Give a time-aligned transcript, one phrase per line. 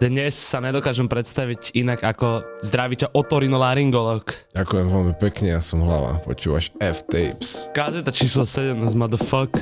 [0.00, 4.32] Dnes sa nedokážem predstaviť inak ako zdraví ťa otorinolaryngolog.
[4.56, 6.16] Ďakujem veľmi pekne, ja som hlava.
[6.24, 7.68] Počúvaš F-Tapes.
[7.76, 9.60] Kazeta číslo 17, motherfuck.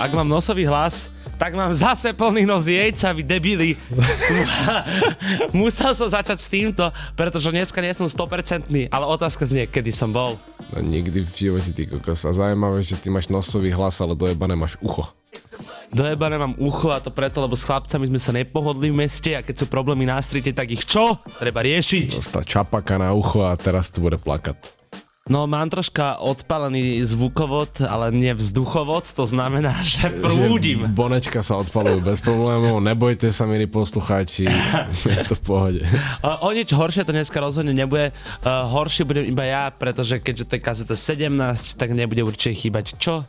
[0.00, 3.76] Ak mám nosový hlas, tak mám zase plný nos jejca, vy debili.
[5.52, 10.08] Musel som začať s týmto, pretože dneska nie som 100%, ale otázka znie, kedy som
[10.16, 10.40] bol.
[10.72, 12.24] No nikdy v živote, ty kokos.
[12.24, 15.04] A zaujímavé, že ty máš nosový hlas, ale dojebané máš ucho.
[15.92, 19.44] Dojebané mám ucho a to preto, lebo s chlapcami sme sa nepohodli v meste a
[19.44, 21.20] keď sú problémy na strite, tak ich čo?
[21.36, 22.16] Treba riešiť.
[22.16, 24.56] Dostal čapaka na ucho a teraz tu bude plakať.
[25.30, 30.90] No mám troška odpalený zvukovod, ale nie vzduchovod, to znamená, že prúdim.
[30.90, 34.50] Že bonečka sa odpalujú bez problémov, nebojte sa, milí poslucháči,
[35.14, 35.80] je to v pohode.
[36.26, 38.10] O, nič horšie to dneska rozhodne nebude,
[38.42, 41.30] horšie budem iba ja, pretože keďže to je kazeta 17,
[41.78, 43.22] tak nebude určite chýbať čo?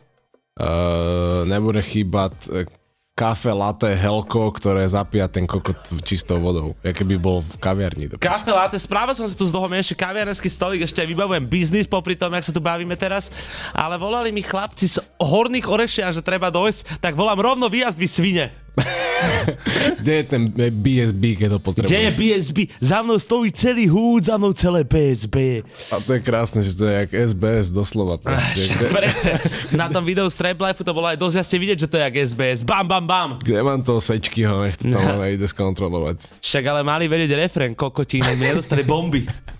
[0.54, 2.66] Uh, nebude chýbať uh,
[3.14, 6.74] kafe, latte, helko, ktoré zapíja ten kokot čistou vodou.
[6.82, 8.10] Ja keby bol v kaviarni.
[8.10, 11.46] Do Kafe, latte, spravil som si tu z toho ešte kaviarenský stolík, ešte aj vybavujem
[11.46, 13.30] biznis popri tom, jak sa tu bavíme teraz,
[13.70, 18.08] ale volali mi chlapci z horných orešia, že treba dojsť, tak volám rovno výjazd vy
[18.10, 18.46] svine.
[20.02, 21.90] Kde je ten BSB, keď to potrebuješ?
[21.90, 22.58] Kde je BSB?
[22.82, 25.62] Za mnou stojí celý húd, za mnou celé BSB.
[25.94, 28.18] A to je krásne, že to je jak SBS doslova.
[28.18, 29.38] Presne.
[29.80, 32.14] Na tom videu z Life to bolo aj dosť jasne vidieť, že to je jak
[32.34, 32.60] SBS.
[32.66, 33.30] Bam, bam, bam.
[33.38, 36.42] Kde mám toho sečkyho, nech to tam ide skontrolovať.
[36.42, 39.22] Však ale mali vedieť refren, kokotí, nech mi nedostali bomby.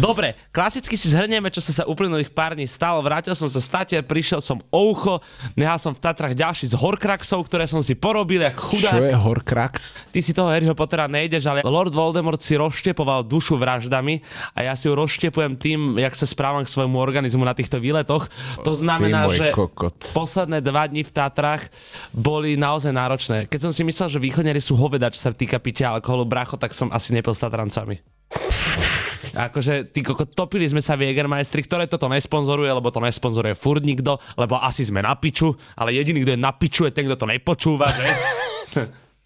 [0.00, 3.04] Dobre, klasicky si zhrnieme, čo sa sa uplynulých pár dní stalo.
[3.04, 5.20] Vrátil som sa z Tatier, prišiel som o ucho,
[5.52, 8.96] nehal som v Tatrach ďalší z Horcraxov, ktoré som si porobil, jak chudák.
[8.96, 9.74] Čo je Horcrax?
[10.08, 14.24] Ty si toho Harryho Pottera nejdeš, ale Lord Voldemort si rozštepoval dušu vraždami
[14.56, 18.32] a ja si ju rozštepujem tým, jak sa správam k svojmu organizmu na týchto výletoch.
[18.64, 20.16] To znamená, že kokot.
[20.16, 21.68] posledné dva dni v Tatrach
[22.16, 23.38] boli naozaj náročné.
[23.52, 26.72] Keď som si myslel, že východňari sú hoveda, čo sa týka pitia alkoholu, bracho, tak
[26.72, 28.00] som asi nepil s Tatrancami.
[29.32, 33.80] Akože, ty koko, topili sme sa v Jägermeistri, ktoré toto nesponzoruje, lebo to nesponzoruje furt
[33.80, 37.16] nikto, lebo asi sme na piču, ale jediný, kto je na piču, je ten, kto
[37.16, 38.06] to nepočúva, že?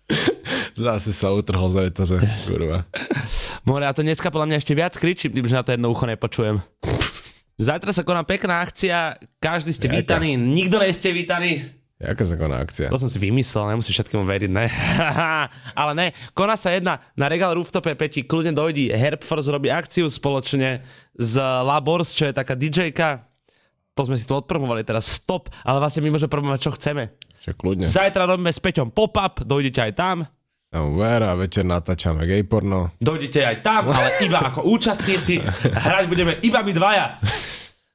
[0.79, 2.87] Zase sa utrhol za etaze, kurva.
[3.67, 6.07] More, a to dneska podľa mňa ešte viac kričím, tým, že na to jedno ucho
[6.07, 6.63] nepočujem.
[7.57, 11.65] Zajtra sa koná pekná akcia, každý ste vítaní, nikto nie ste vítaní.
[11.97, 12.93] Jaká sa koná akcia?
[12.93, 14.69] To som si vymyslel, nemusíš všetkému veriť, ne?
[15.81, 18.93] Ale ne, koná sa jedna na Regal Rooftope Peti, kľudne dojdi.
[18.93, 20.85] Herbforce robí akciu spoločne
[21.17, 23.25] s Labors, čo je taká DJ-ka.
[23.97, 27.17] To sme si tu odpromovali teraz, stop, ale vlastne my môžeme promovať, čo chceme.
[27.41, 27.89] Však kľudne.
[27.89, 30.29] Zajtra robíme s Peťom pop-up, dojdete aj tam.
[30.69, 32.93] Tam ver a večer natáčame gay porno.
[33.01, 35.41] Dojdete aj tam, ale iba ako účastníci.
[35.89, 37.07] Hrať budeme iba my dvaja.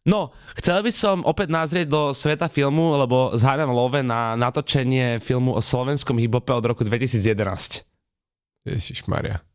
[0.02, 5.54] No, chcel by som opäť nazrieť do sveta filmu, lebo zháňam love na natočenie filmu
[5.54, 7.86] o slovenskom hip-hope od roku 2011.
[8.66, 9.46] Ježiš Maria.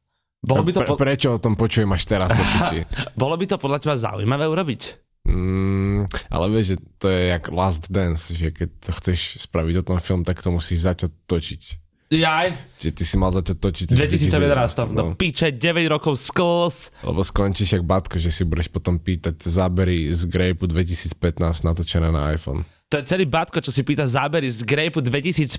[0.47, 2.31] Bolo by, to Pre, po- prečo o tom počujem až teraz
[3.19, 4.83] bolo by to podľa teba zaujímavé urobiť?
[5.27, 9.87] Mm, ale vieš, že to je jak Last Dance, že keď to chceš spraviť o
[9.91, 11.63] tom film, tak to musíš začať točiť.
[12.07, 14.95] Jaj, Čiže ty si mal začať točiť v už 2011.
[14.95, 15.11] no.
[15.11, 16.95] No piče, 9 rokov skills.
[17.03, 22.31] Lebo skončíš jak Batko, že si budeš potom pýtať zábery z Grape 2015 natočené na
[22.31, 22.63] iPhone.
[22.87, 25.59] To je celý Batko, čo si pýta zábery z Grape 2015.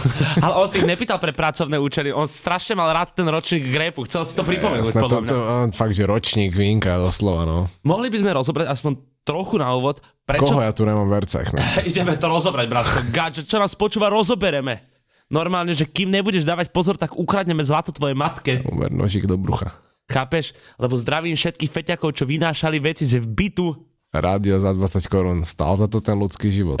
[0.44, 2.08] Ale on si ich nepýtal pre pracovné účely.
[2.16, 4.00] On strašne mal rád ten ročník Grape.
[4.08, 5.28] Chcel si to pripomenúť, podľa to, mňa.
[5.28, 7.68] to, on, fakt, že ročník výnka doslova, no.
[7.84, 8.92] Mohli by sme rozobrať aspoň
[9.28, 11.84] trochu na úvod, prečo Koho ja tu nemám vercach dneska?
[11.92, 12.96] Ideme to rozobrať, bratko.
[13.12, 14.97] Gadget, čo nás počúva, rozobereme.
[15.28, 18.64] Normálne, že kým nebudeš dávať pozor, tak ukradneme zlato tvojej matke.
[18.64, 19.76] Uber nožík do brucha.
[20.08, 20.56] Chápeš?
[20.80, 23.76] Lebo zdravím všetkých feťakov, čo vynášali veci z bytu.
[24.08, 25.44] Rádio za 20 korún.
[25.44, 26.80] Stál za to ten ľudský život.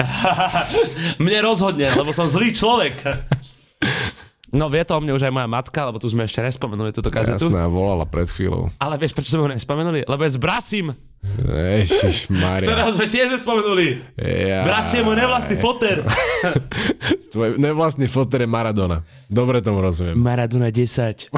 [1.24, 2.96] Mne rozhodne, lebo som zlý človek.
[4.48, 7.12] No vie to o mne už aj moja matka, lebo tu sme ešte nespomenuli túto
[7.12, 7.52] kazetu.
[7.52, 8.72] Jasné, volala pred chvíľou.
[8.80, 10.08] Ale vieš, prečo sme ho nespomenuli?
[10.08, 12.64] Lebo je s Brasim, Ježiš Maria.
[12.64, 14.00] ktorého sme tiež nespomenuli.
[14.22, 14.62] Ja.
[14.62, 16.06] Brasim je môj nevlastný foter.
[17.34, 19.02] Tvoj nevlastný foter je Maradona.
[19.26, 20.14] Dobre tomu rozumiem.
[20.16, 21.28] Maradona 10.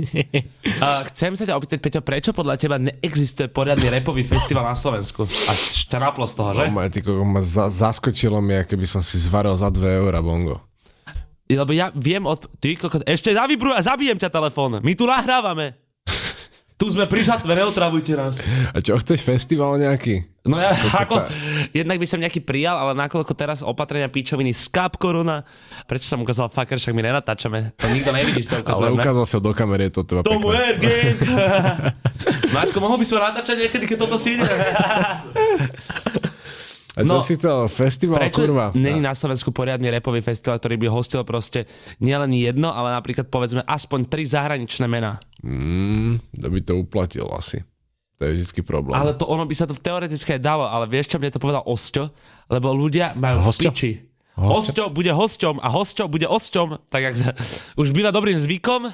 [0.80, 5.28] A chcem sa ťa opýtať, Peťo, prečo podľa teba neexistuje poriadny repový festival na Slovensku?
[5.28, 6.64] A štraplo z toho, že?
[6.72, 10.69] Oh, ty, koko, ma za, zaskočilo mi, keby som si zvaril za 2 eurá bongo.
[11.50, 12.46] Lebo ja viem od...
[12.62, 14.78] Ty, kokot, ešte zavibruj a zabijem ťa telefón.
[14.78, 15.74] My tu nahrávame.
[16.80, 18.40] Tu sme pri žatve, neotravujte nás.
[18.72, 20.24] A čo, chceš festival nejaký?
[20.48, 21.28] No ja, ako,
[21.76, 25.44] jednak by som nejaký prijal, ale nakoľko teraz opatrenia píčoviny skáp korona,
[25.84, 27.76] prečo som ukázal fucker, však my nenatáčame.
[27.76, 28.96] To nikto nevidíš, to Ale ukazujeme.
[28.96, 30.80] ukázal sa do kamery, je to teba Tomu pekné.
[30.80, 31.18] Gang.
[32.56, 34.48] Máčko, mohol by som natáčať niekedy, keď toto si ide?
[37.00, 37.56] A čo no, si chcel?
[37.72, 38.76] Festival, prečo kurva?
[38.76, 41.64] Není na Slovensku poriadny repový festival, ktorý by hostil proste
[41.96, 45.16] nielen jedno, ale napríklad povedzme aspoň tri zahraničné mená.
[45.40, 47.64] Mm, to by to uplatil asi.
[48.20, 48.92] To je vždy problém.
[48.92, 51.64] Ale to ono by sa to teoreticky aj dalo, ale vieš, čo mne to povedal
[51.64, 52.12] Osťo?
[52.52, 53.72] Lebo ľudia majú Hosťo?
[53.72, 53.92] v piči.
[54.40, 57.14] Hosťo bude hosťom a hosťo bude osťom, tak jak
[57.80, 58.88] už býva dobrým zvykom,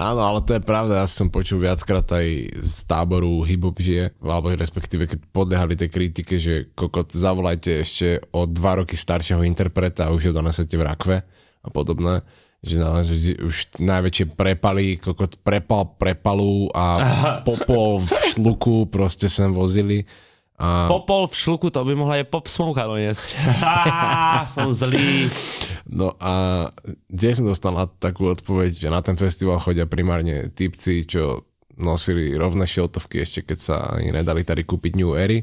[0.00, 4.48] Áno, ale to je pravda, ja som počul viackrát aj z táboru Hibop žije, alebo
[4.48, 10.14] respektíve keď podliehali tej kritike, že kokot, zavolajte ešte o dva roky staršieho interpreta a
[10.16, 11.16] už ho donesete v rakve
[11.60, 12.24] a podobné
[12.60, 16.86] že, na, že už najväčšie prepaly, kokot prepal prepalu a
[17.40, 20.04] popol v šluku proste sem vozili.
[20.60, 20.92] A...
[20.92, 23.32] Popol v šluku, to by mohla aj pop smoka doniesť.
[24.54, 25.32] som zlý.
[25.88, 26.68] No a
[27.08, 31.48] kde som dostal na takú odpoveď, že na ten festival chodia primárne typci, čo
[31.80, 35.40] nosili rovné šiltovky ešte keď sa ani nedali tady kúpiť New Ery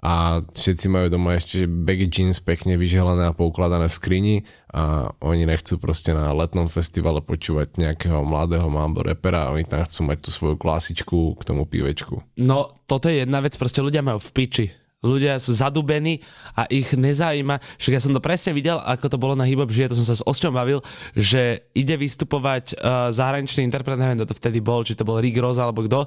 [0.00, 4.36] a všetci majú doma ešte baggy jeans pekne vyželené a poukladané v skrini
[4.72, 9.84] a oni nechcú proste na letnom festivale počúvať nejakého mladého mambo repera a oni tam
[9.84, 12.24] chcú mať tú svoju klasičku k tomu pívečku.
[12.40, 14.66] No, toto je jedna vec, proste ľudia majú v piči
[15.00, 16.20] ľudia sú zadubení
[16.52, 17.60] a ich nezaujíma.
[17.80, 20.08] Však ja som to presne videl, ako to bolo na Hip Hop Žije, to som
[20.08, 20.84] sa s Osťom bavil,
[21.16, 25.40] že ide vystupovať uh, zahraničný interpret, neviem, kto to vtedy bol, či to bol Rick
[25.40, 26.04] Ross alebo kto,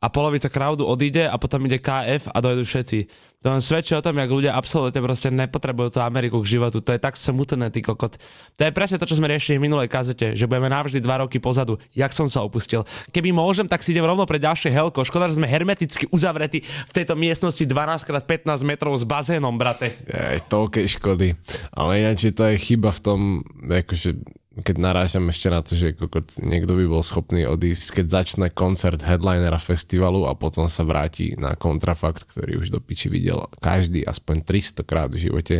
[0.00, 2.98] a polovica crowdu odíde a potom ide KF a dojdú všetci.
[3.44, 6.80] To len svedčí o tom, jak ľudia absolútne proste nepotrebujú tú Ameriku k životu.
[6.80, 8.16] To je tak smutné, ty kokot.
[8.56, 11.36] To je presne to, čo sme riešili v minulej kazete, že budeme navždy dva roky
[11.36, 11.76] pozadu.
[11.92, 12.88] Jak som sa opustil.
[13.12, 15.04] Keby môžem, tak si idem rovno pre ďalšie helko.
[15.04, 19.92] Škoda, že sme hermeticky uzavretí v tejto miestnosti 12x15 metrov s bazénom, brate.
[20.08, 21.36] Aj toľké škody.
[21.76, 23.20] Ale ináč to je chyba v tom,
[23.68, 24.16] akože
[24.56, 25.92] keď narážam ešte na to, že
[26.40, 31.52] niekto by bol schopný odísť, keď začne koncert headlinera festivalu a potom sa vráti na
[31.52, 35.56] kontrafakt, ktorý už do piči videl každý aspoň 300 krát v živote.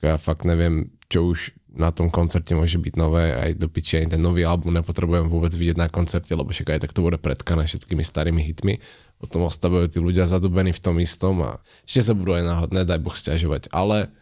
[0.00, 4.16] Ja fakt neviem, čo už na tom koncerte môže byť nové, aj do piči, aj
[4.16, 7.64] ten nový album nepotrebujem vôbec vidieť na koncerte, lebo však aj tak to bude predkané
[7.68, 8.80] všetkými starými hitmi.
[9.20, 11.50] Potom ostávajú tí ľudia zadobení v tom istom a
[11.84, 13.72] ešte sa budú aj náhodné, daj Boh stiažovať.
[13.72, 14.12] Ale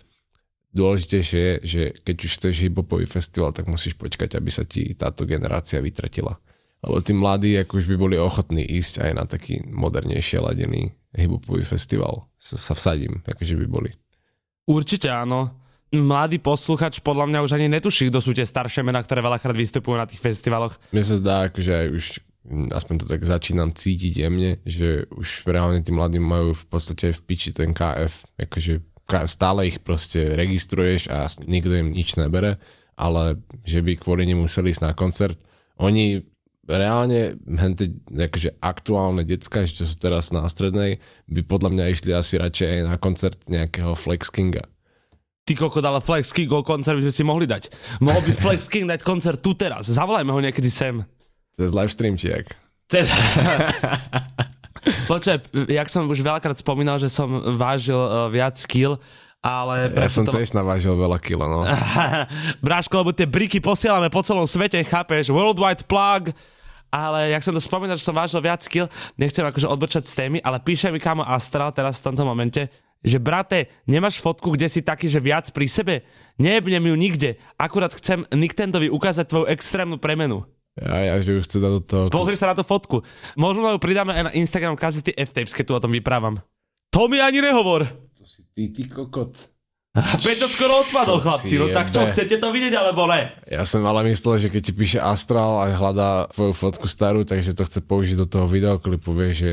[0.75, 5.27] dôležitejšie je, že keď už chceš hiphopový festival, tak musíš počkať, aby sa ti táto
[5.27, 6.39] generácia vytratila.
[6.81, 11.67] Lebo tí mladí ako už by boli ochotní ísť aj na taký modernejšie ladený hiphopový
[11.67, 12.31] festival.
[12.41, 13.91] Sa, sa vsadím, akože by boli.
[14.65, 15.61] Určite áno.
[15.91, 19.99] Mladý posluchač podľa mňa už ani netuší, kto sú tie staršie mená, ktoré veľakrát vystupujú
[19.99, 20.79] na tých festivaloch.
[20.95, 22.07] Mne sa zdá, akože aj už
[22.49, 27.21] aspoň to tak začínam cítiť jemne, že už reálne tí mladí majú v podstate v
[27.21, 28.81] piči ten KF, akože
[29.27, 32.63] stále ich proste registruješ a nikto im nič nebere,
[32.95, 35.37] ale že by kvôli nemu museli ísť na koncert.
[35.81, 36.21] Oni
[36.71, 37.35] reálne,
[38.15, 42.81] akože aktuálne decka, ešte sú teraz na strednej, by podľa mňa išli asi radšej aj
[42.87, 44.69] na koncert nejakého Flex Kinga.
[45.49, 47.75] Ty koko, ale Flex King koncert by sme si mohli dať.
[47.99, 49.91] Mohol by Flex King dať koncert tu teraz.
[49.91, 51.03] Zavolajme ho niekedy sem.
[51.59, 52.47] Cez livestream, či jak?
[52.87, 53.11] Cez...
[55.11, 55.37] Počkaj,
[55.69, 58.97] jak som už veľakrát spomínal, že som vážil uh, viac kil,
[59.41, 59.89] ale...
[59.93, 60.37] Ja som to...
[60.37, 61.65] tiež navážil veľa kilo, no.
[62.65, 65.33] Bráško, lebo tie briky posielame po celom svete, chápeš?
[65.33, 66.33] Worldwide plug,
[66.93, 70.39] ale jak som to spomínal, že som vážil viac kil, nechcem akože odbrčať z témy,
[70.45, 72.69] ale píše mi kamo Astral teraz v tomto momente,
[73.01, 75.95] že brate, nemáš fotku, kde si taký, že viac pri sebe?
[76.37, 80.45] Nejebnem ju nikde, akurát chcem Nintendovi ukázať tvoju extrémnu premenu.
[80.79, 82.05] Ja, ja, že ju chce dať do toho.
[82.15, 83.03] Pozri sa na tú fotku.
[83.35, 86.39] Možno ju pridáme aj na Instagram kazety F-Tapes, keď tu o tom vyprávam.
[86.95, 87.91] To mi ani nehovor.
[87.91, 89.51] To si ty, ty kokot.
[90.27, 91.59] Veď to skoro odpadol, chlapci.
[91.59, 93.35] No tak čo, chcete to vidieť, alebo ne?
[93.51, 97.59] Ja som ale myslel, že keď ti píše Astral a hľadá tvoju fotku starú, takže
[97.59, 99.53] to chce použiť do toho videoklipu, vie, že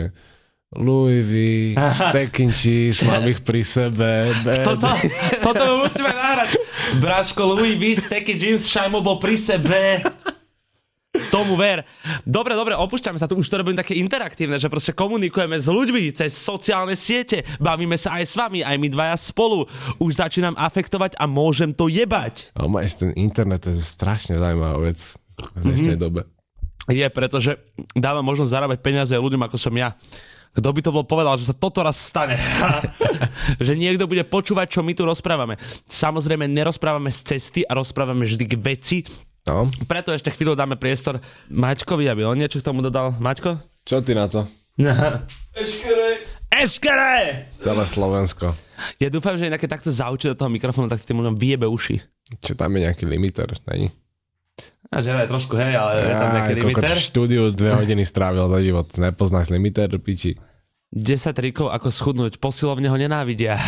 [0.78, 1.34] Louis V,
[2.06, 4.30] steak and cheese, mám ich pri sebe.
[4.62, 4.86] Toto,
[5.42, 6.62] toto musíme nahrať.
[7.02, 10.06] Bráško, Louis V, steak and cheese, Šajmo bol pri sebe.
[11.34, 11.84] Tomu ver.
[12.24, 16.14] Dobre, dobre, opúšťame sa tu, už to robím také interaktívne, že proste komunikujeme s ľuďmi
[16.16, 19.66] cez sociálne siete, bavíme sa aj s vami, aj my dvaja spolu.
[19.98, 22.54] Už začínam afektovať a môžem to jebať.
[22.56, 25.00] Ale máš ten internet, to je strašne zaujímavá vec
[25.58, 26.06] v dnešnej mm-hmm.
[26.06, 26.22] dobe.
[26.88, 27.60] Je, pretože
[27.92, 30.00] dáva možnosť zarábať peniaze ľuďom ako som ja.
[30.56, 32.40] Kto by to bol povedal, že sa toto raz stane?
[33.66, 35.60] že niekto bude počúvať, čo my tu rozprávame.
[35.86, 38.98] Samozrejme, nerozprávame z cesty a rozprávame vždy k veci,
[39.48, 39.72] No.
[39.88, 43.16] Preto ešte chvíľu dáme priestor Maťkovi, aby on niečo k tomu dodal.
[43.16, 43.56] Maťko?
[43.88, 44.44] Čo ty na to?
[45.56, 46.10] Eškere!
[46.51, 47.48] Eškere!
[47.48, 48.51] Celé Slovensko.
[49.00, 52.04] Ja dúfam, že keď takto zaučí do toho mikrofónu, tak ti možno vyjebe uši.
[52.44, 53.88] Čo tam je nejaký limiter, není?
[54.88, 56.96] A že aj trošku, hej, ale ja, je tam nejaký limiter.
[56.96, 58.88] v štúdiu dve hodiny strávil za život.
[58.96, 60.39] Nepoznáš limiter, piči.
[60.96, 62.39] 10 trikov, ako schudnúť.
[62.39, 63.60] Posilovne ho nenávidia.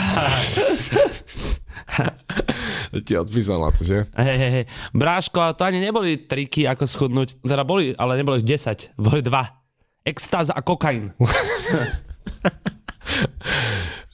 [2.89, 4.09] Ti odpísal na to, že?
[4.17, 4.65] Hej, hej, hej.
[4.97, 7.37] Bráško, to ani neboli triky, ako schudnúť.
[7.45, 8.97] Teda boli, ale neboli ich 10.
[8.97, 9.61] Boli dva.
[10.01, 11.13] Extáza a kokain.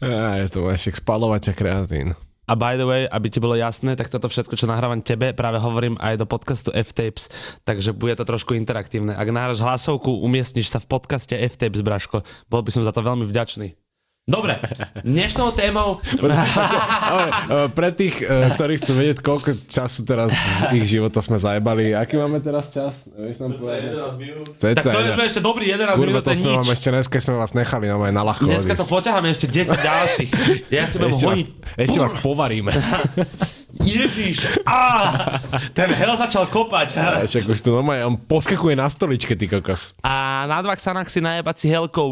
[0.04, 2.08] Je to ešte spalovať a kreatín.
[2.46, 5.58] A by the way, aby ti bolo jasné, tak toto všetko, čo nahrávam tebe, práve
[5.58, 7.34] hovorím aj do podcastu F-Tapes,
[7.66, 9.18] takže bude to trošku interaktívne.
[9.18, 12.22] Ak nahráš hlasovku, umiestniš sa v podcaste F-Tapes, Braško.
[12.46, 13.74] Bol by som za to veľmi vďačný.
[14.26, 14.58] Dobre,
[15.06, 16.02] dnešnou témou...
[16.18, 21.38] Ale, e, pre tých, e, ktorí chcú vedieť, koľko času teraz z ich života sme
[21.38, 23.06] zajebali, aký máme teraz čas?
[23.14, 23.94] Vieš nám povedať?
[24.58, 26.58] Tak to Cca, sme ešte dobrý 11 Kurva, minút, to to je sme nič.
[26.58, 30.30] vám ešte dneska sme vás nechali no, na ľahko Dneska to poťaháme ešte 10 ďalších.
[30.74, 31.48] Ja si budem Ešte vás, honiť.
[31.86, 32.74] ešte vás povaríme.
[33.76, 34.80] Ježiš, á,
[35.76, 36.96] ten hel začal kopať.
[37.28, 40.00] Však už tu normálne, on poskakuje na stoličke, ty kokos.
[40.00, 42.08] A na dvách sanách si najebať si helkou.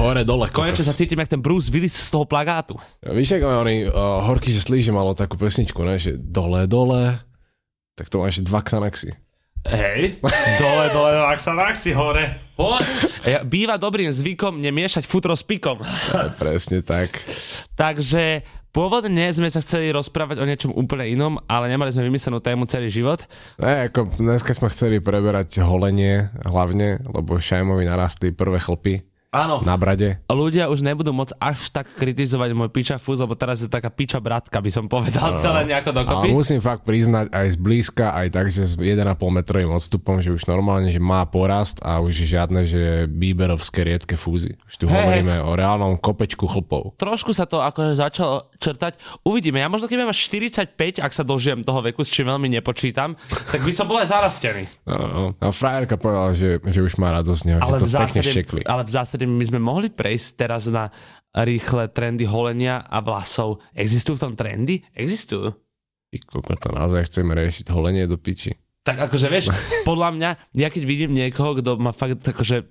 [0.00, 2.80] Hore, dole, Konečne sa cítim, jak ten Bruce Willis z toho plagátu.
[3.04, 7.20] Víš, ako oni, uh, Horky, že slíže malo takú pesničku, ne, že dole, dole,
[8.00, 9.12] tak to má ešte dva Xanaxy.
[9.68, 10.16] Hej,
[10.62, 12.32] dole, dole, ak sa si hore.
[12.56, 12.88] Hore.
[13.28, 15.84] Ja, býva dobrým zvykom nemiešať futro s pikom.
[16.16, 17.12] A presne tak.
[17.76, 18.40] Takže
[18.72, 22.88] pôvodne sme sa chceli rozprávať o niečom úplne inom, ale nemali sme vymyslenú tému celý
[22.88, 23.28] život.
[23.60, 29.62] Ne, ako dneska sme chceli preberať holenie hlavne, lebo Šajmovi narastli prvé chlpy Áno.
[29.62, 30.18] na brade.
[30.26, 34.18] Ľudia už nebudú môcť až tak kritizovať môj piča fúz, lebo teraz je taká piča
[34.18, 36.26] bratka, by som povedal, celé nejako dokopy.
[36.26, 40.34] Ale musím fakt priznať aj z blízka, aj tak, že s 1,5 metrovým odstupom, že
[40.34, 44.58] už normálne, že má porast a už žiadne, že bíberovské riedke fúzy.
[44.66, 46.98] Už tu Hej, hovoríme o reálnom kopečku chlpov.
[46.98, 48.98] trošku sa to akože začalo črtať.
[49.22, 50.26] Uvidíme, ja možno keď mať
[50.74, 53.14] 45, ak sa dožijem toho veku, s čím veľmi nepočítam,
[53.46, 54.66] tak by som bol aj zarastený.
[54.90, 55.22] No, no.
[55.38, 58.20] A frajerka povedala, že, že už má radosť z neho, Ale že to v, pekne
[58.20, 58.62] zásade, štekli.
[58.66, 60.88] ale v zásade my sme mohli prejsť teraz na
[61.34, 63.62] rýchle trendy holenia a vlasov.
[63.74, 64.82] Existujú v tom trendy?
[64.94, 65.54] Existujú.
[66.10, 68.58] Ty koko, to naozaj chceme riešiť holenie do piči.
[68.82, 69.54] Tak akože vieš,
[69.88, 72.66] podľa mňa, ja keď vidím niekoho, kto má fakt akože...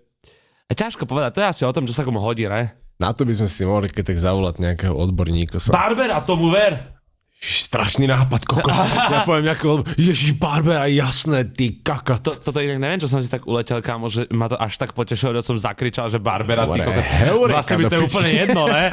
[0.69, 2.75] A ťažko povedať, to je asi o tom, čo sa komu hodí, ne?
[2.99, 5.57] Na to by sme si mohli keď tak zavolať nejakého odborníka.
[5.57, 5.71] Sa...
[5.71, 6.98] Barber a tomu ver!
[7.39, 8.67] Strašný nápad, koko.
[9.15, 12.19] Ja poviem nejakého, ježiš, Barbera, jasné, ty kaka.
[12.19, 14.91] To, toto inak neviem, čo som si tak uletel, kámo, že ma to až tak
[14.91, 17.05] potešilo, že som zakričal, že Barbera, ty Dobre, kokot.
[17.23, 18.85] heureka Vlastne by to je úplne jedno, ne?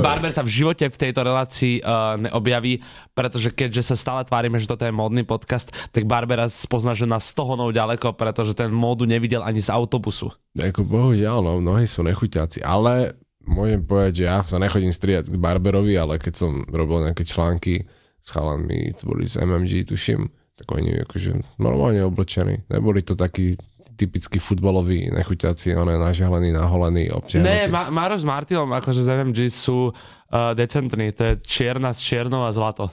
[0.00, 2.80] Barber sa v živote v tejto relácii uh, neobjaví,
[3.12, 7.28] pretože keďže sa stále tvárime, že toto je módny podcast, tak Barbera spozná, že nás
[7.28, 10.32] z toho ďaleko, pretože ten módu nevidel ani z autobusu.
[10.56, 13.14] Ako bohužiaľ, no, mnohí sú nechuťáci, ale
[13.46, 17.86] môžem povedať, že ja sa nechodím striať k Barberovi, ale keď som robil nejaké články
[18.18, 20.26] s chalanmi, co boli z MMG, tuším,
[20.56, 22.64] tak oni akože normálne oblečení.
[22.72, 23.54] Neboli to takí
[23.96, 27.68] typickí futbaloví nechuťáci, one nažahlení, naholení, Ne, obťahnutí.
[27.72, 32.44] Ma- Maro s Martinom akože z MMG sú uh, decentní, to je čierna s čiernou
[32.44, 32.88] a zlato.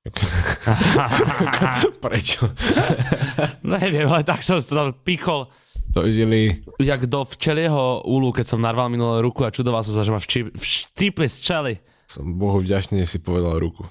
[2.04, 2.48] Prečo?
[3.76, 5.52] Neviem, ale tak som to tam pichol.
[5.90, 6.62] To žili...
[6.78, 10.22] jak do včelieho úlu, keď som narval minulé ruku a čudoval som sa, že ma
[10.22, 11.74] vči- vštipli z čely.
[12.10, 13.86] Som Bohu vďačný, že si povedal ruku.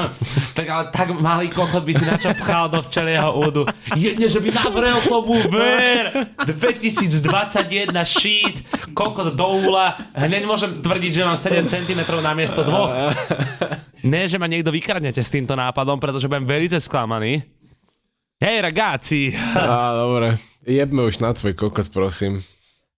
[0.56, 3.68] tak ale tak malý kokot by si na čo pchal do včelieho údu.
[3.92, 6.32] Jedne, že by navrel tomu ver.
[6.48, 8.64] 2021 shit,
[8.96, 10.00] kokot do úla.
[10.16, 12.88] Hneď môžem tvrdiť, že mám 7 cm na miesto dvoch.
[14.00, 17.44] Ne, že ma niekto vykradnete s týmto nápadom, pretože budem veľmi sklamaný.
[18.38, 19.34] Hej, ragazzi.
[19.34, 20.38] Á, dobre.
[20.68, 22.44] Jebme už na tvoj kokot, prosím.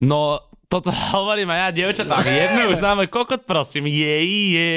[0.02, 2.26] No, toto hovorím aj ja, dievčatá.
[2.26, 3.86] Jedme už na môj kokot, prosím.
[3.86, 4.16] Je,
[4.58, 4.74] je.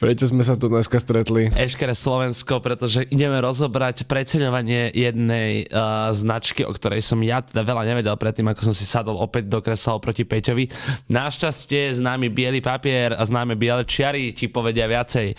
[0.00, 1.50] Prečo sme sa tu dneska stretli?
[1.52, 7.84] Eškere Slovensko, pretože ideme rozobrať preceňovanie jednej uh, značky, o ktorej som ja teda veľa
[7.84, 10.68] nevedel predtým, ako som si sadol opäť do kresla oproti Peťovi.
[11.12, 15.36] Našťastie známy biely papier a známe biele čiary ti povedia viacej.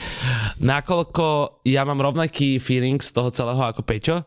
[0.61, 4.25] Nakoľko ja mám rovnaký feeling z toho celého ako Peťo,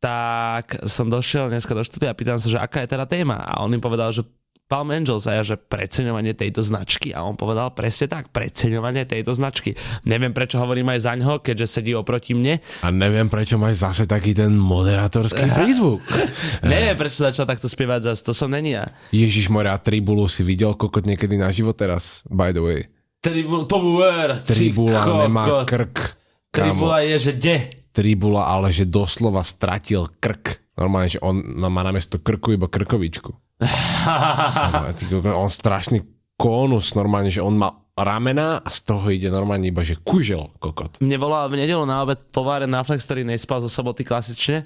[0.00, 3.40] tak som došiel dneska do štúdia a pýtam sa, že aká je teda téma.
[3.40, 4.24] A on mi povedal, že
[4.66, 9.30] Palm Angels a ja, že preceňovanie tejto značky a on povedal presne tak, preceňovanie tejto
[9.30, 9.78] značky.
[10.02, 12.58] Neviem, prečo hovorím aj za ňo, keďže sedí oproti mne.
[12.82, 16.02] A neviem, prečo máš zase taký ten moderátorský prízvuk.
[16.66, 18.90] Neviem, prečo začal takto spievať zase, to som není ja.
[19.14, 22.90] Ježiš moria, Tribulu si videl kokot niekedy na život teraz, by the way.
[23.22, 26.18] Tribula, tomu ver, ty Tribula nemá krk.
[26.50, 27.56] Tribula je, že de.
[27.96, 30.76] Tribula, ale že doslova stratil krk.
[30.76, 33.32] Normálne, že on no, má namiesto krku iba krkovičku.
[35.32, 36.04] On strašný
[36.36, 41.00] konus, normálne, že on má ramena a z toho ide normálne iba, že kužel kokot.
[41.00, 44.60] Mne volal v nedelu na obed továre na Flex, ktorý nespal zo soboty klasične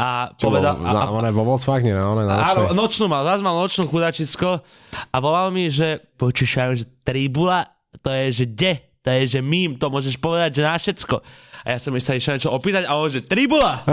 [0.00, 0.80] a Čo povedal...
[0.80, 3.84] bol, na, a, one vo Volkswagene, na one na Áno, nočnú mal, zás mal nočnú
[3.84, 4.64] chudačisko
[5.12, 7.68] a volal mi, že počíšajú, že tribula,
[8.00, 8.72] to je, že de,
[9.04, 11.20] to je, že mím, to môžeš povedať, že na všetko.
[11.64, 13.84] A ja som sa išiel niečo opýtať a on, že tribula.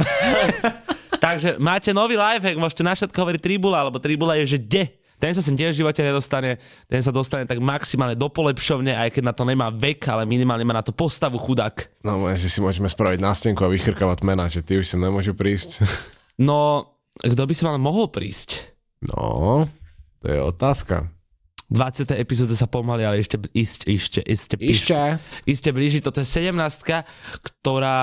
[1.26, 4.84] Takže máte nový lifehack, môžete na všetko hovoriť tribula, alebo tribula je, že de.
[5.18, 9.18] Ten sa sem tiež v živote nedostane, ten sa dostane tak maximálne do polepšovne, aj
[9.18, 11.90] keď na to nemá vek, ale minimálne má na to postavu chudák.
[12.06, 15.82] No, že si môžeme spraviť nástenku a vychrkávať mena, že ty už sem nemôžu prísť.
[16.38, 18.78] No, kto by sa vám mohol prísť?
[19.02, 19.66] No,
[20.22, 21.10] to je otázka.
[21.68, 22.16] 20.
[22.16, 24.96] epizóde sa pomaly, ale ešte, ešte, ešte, ešte, Ešte?
[25.44, 26.00] iste blíži.
[26.00, 26.56] Toto je 17,
[27.44, 28.00] ktorá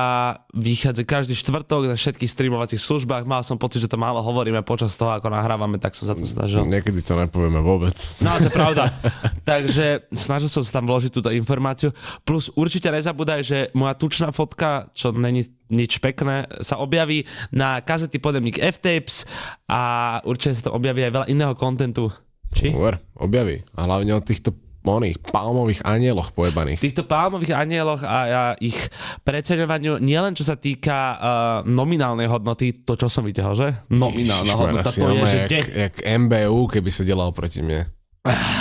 [0.52, 3.24] vychádza každý štvrtok na všetkých streamovacích službách.
[3.24, 6.28] Mal som pocit, že to málo hovoríme počas toho, ako nahrávame, tak som sa to
[6.28, 6.68] snažil.
[6.68, 7.96] Niekedy to nepovieme vôbec.
[8.20, 8.92] No, to je pravda.
[9.48, 11.96] Takže snažil som sa tam vložiť túto informáciu.
[12.28, 18.20] Plus určite nezabúdaj, že moja tučná fotka, čo není nič pekné, sa objaví na kazety
[18.20, 19.24] podemník F-Tapes
[19.64, 19.80] a
[20.28, 22.12] určite sa tam objaví aj veľa iného kontentu.
[22.54, 22.70] Či?
[22.70, 23.66] Uver, objaví.
[23.74, 26.76] A hlavne o týchto oných palmových anieloch pojebaných.
[26.76, 28.76] týchto palmových anieloch a, a ich
[29.24, 31.18] preceňovaniu, nielen čo sa týka uh,
[31.64, 33.72] nominálnej hodnoty, to čo som videl, že?
[33.88, 35.60] Nominálna Ježišmarja, hodnota, si to je, že jak, de.
[35.88, 37.88] jak MBU, keby sa delal proti mne.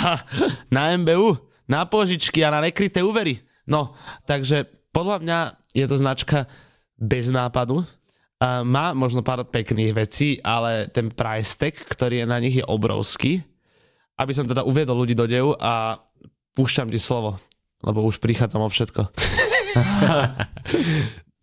[0.74, 1.36] na MBU,
[1.68, 3.44] na požičky a na nekryté úvery.
[3.68, 3.92] No,
[4.24, 4.64] takže
[4.96, 5.38] podľa mňa
[5.76, 6.48] je to značka
[6.96, 7.84] bez nápadu.
[8.40, 12.64] Uh, má možno pár pekných vecí, ale ten price tag, ktorý je na nich, je
[12.64, 13.44] obrovský.
[14.14, 15.98] Aby som teda uviedol ľudí do deju a
[16.54, 17.42] púšťam ti slovo,
[17.82, 19.02] lebo už prichádzam o všetko.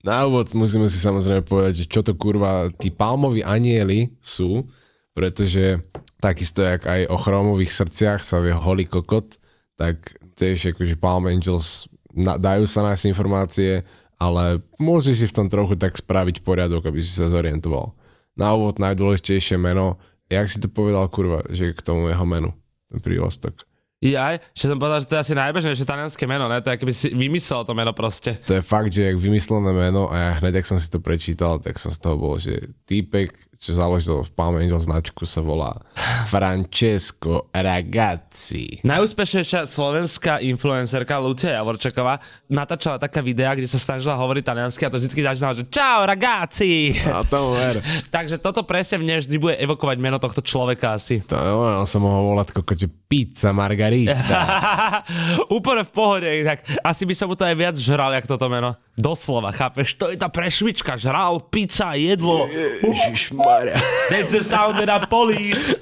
[0.07, 4.65] Na úvod musíme si samozrejme povedať, že čo to kurva tí palmoví anieli sú,
[5.13, 5.77] pretože
[6.17, 9.37] takisto jak aj o chromových srdciach sa vie holý kokot,
[9.77, 10.01] tak
[10.37, 11.85] tiež akože Palm Angels
[12.17, 13.85] na, dajú sa nájsť informácie,
[14.21, 17.93] ale môžeš si v tom trochu tak spraviť poriadok, aby si sa zorientoval.
[18.37, 19.97] Na úvod najdôležitejšie meno,
[20.29, 22.53] jak si to povedal kurva, že k tomu jeho menu,
[22.91, 23.70] ten prívlastok.
[24.01, 26.57] Jaj, že som povedal, že to je asi najbežnejšie talianské meno, ne?
[26.57, 28.33] To je, keby si vymyslel to meno proste.
[28.49, 31.61] To je fakt, že jak vymyslené meno a ja hneď, ak som si to prečítal,
[31.61, 33.29] tak som z toho bol, že týpek,
[33.61, 35.77] čo založil v Palm Angel značku, sa volá
[36.25, 38.81] Francesco Ragazzi.
[38.81, 44.97] Najúspešnejšia slovenská influencerka Lucia Javorčaková natáčala taká videa, kde sa snažila hovoriť taliansky a to
[44.97, 46.97] vždy začínala, že čau ragazzi!
[47.05, 47.85] A to ver.
[48.17, 51.21] Takže toto presne v mne vždy bude evokovať meno tohto človeka asi.
[51.29, 51.37] To
[51.77, 53.90] on sa mohol volať koko, že pizza margarita.
[55.57, 58.79] Úplne v pohode, inak asi by som mu to aj viac žral, jak toto meno.
[58.95, 59.99] Doslova, chápeš?
[59.99, 62.47] To je tá prešvička, žral, pizza, jedlo.
[62.81, 63.75] Ježišmarja.
[64.07, 65.75] That's the sound of the police.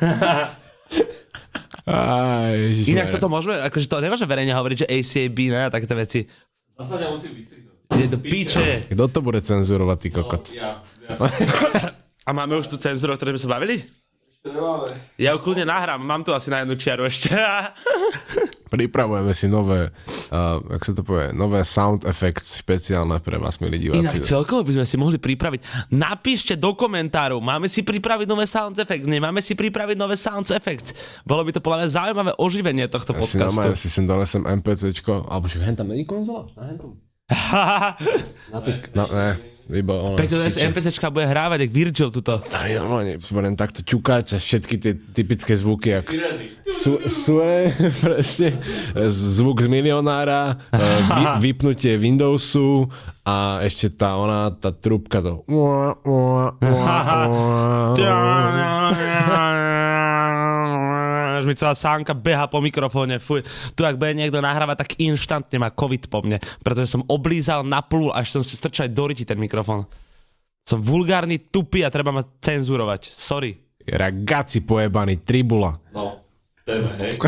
[1.86, 2.90] Ježišmarja.
[2.90, 6.26] Inak toto môžeme, akože to nemôže verejne hovoriť, že ACAB, ne, a takéto veci.
[6.80, 7.74] Zase musím vystrihnúť.
[7.90, 8.68] Je to piče.
[8.88, 10.44] Kto to bude cenzurovať, ty kokot?
[10.54, 11.18] Ja, ja
[12.28, 13.82] A máme už tú cenzúru, o ktorej sme sa bavili?
[14.40, 14.96] Nemáme.
[15.20, 17.28] Ja ju kľudne nahrám, mám tu asi na jednu čiaru ešte.
[18.72, 19.90] Pripravujeme si nové,
[20.30, 24.22] uh, jak sa to povie, nové sound effects špeciálne pre vás, milí Inak diváci.
[24.22, 25.90] celkovo by sme si mohli pripraviť.
[25.90, 30.94] Napíšte do komentárov, máme si pripraviť nové sound effects, nemáme si pripraviť nové sound effects.
[31.26, 33.42] Bolo by to podľa mňa zaujímavé oživenie tohto Ja si podcastu.
[33.42, 36.46] normálne si sem donesem MPCčko, alebo že hen tam není konzola?
[36.54, 36.94] Na tam.
[38.94, 40.16] No, ne, iba ona.
[40.16, 42.40] Peťo dnes NPCčka bude hrávať, jak Virgil tuto.
[42.48, 46.08] Tady normálne budem takto ťukať a všetky tie typické zvuky, jak.
[46.70, 47.68] Su, sue,
[48.02, 48.56] presne,
[49.10, 52.88] zvuk z milionára, eh, vy, vypnutie Windowsu
[53.26, 55.44] a ešte tá ona, tá trúbka to.
[61.40, 63.16] Až mi celá sánka beha po mikrofóne.
[63.16, 63.40] Fuj.
[63.72, 66.36] Tu ak bude niekto nahrávať, tak inštantne má covid po mne.
[66.60, 69.88] Pretože som oblízal na plúl, až som si strčal do ryti ten mikrofón.
[70.68, 73.08] Som vulgárny, tupý a treba ma cenzurovať.
[73.08, 73.56] Sorry.
[73.88, 75.80] Ragazzi pojebaný, tribula.
[75.96, 76.20] No,
[76.68, 77.16] téme, hej.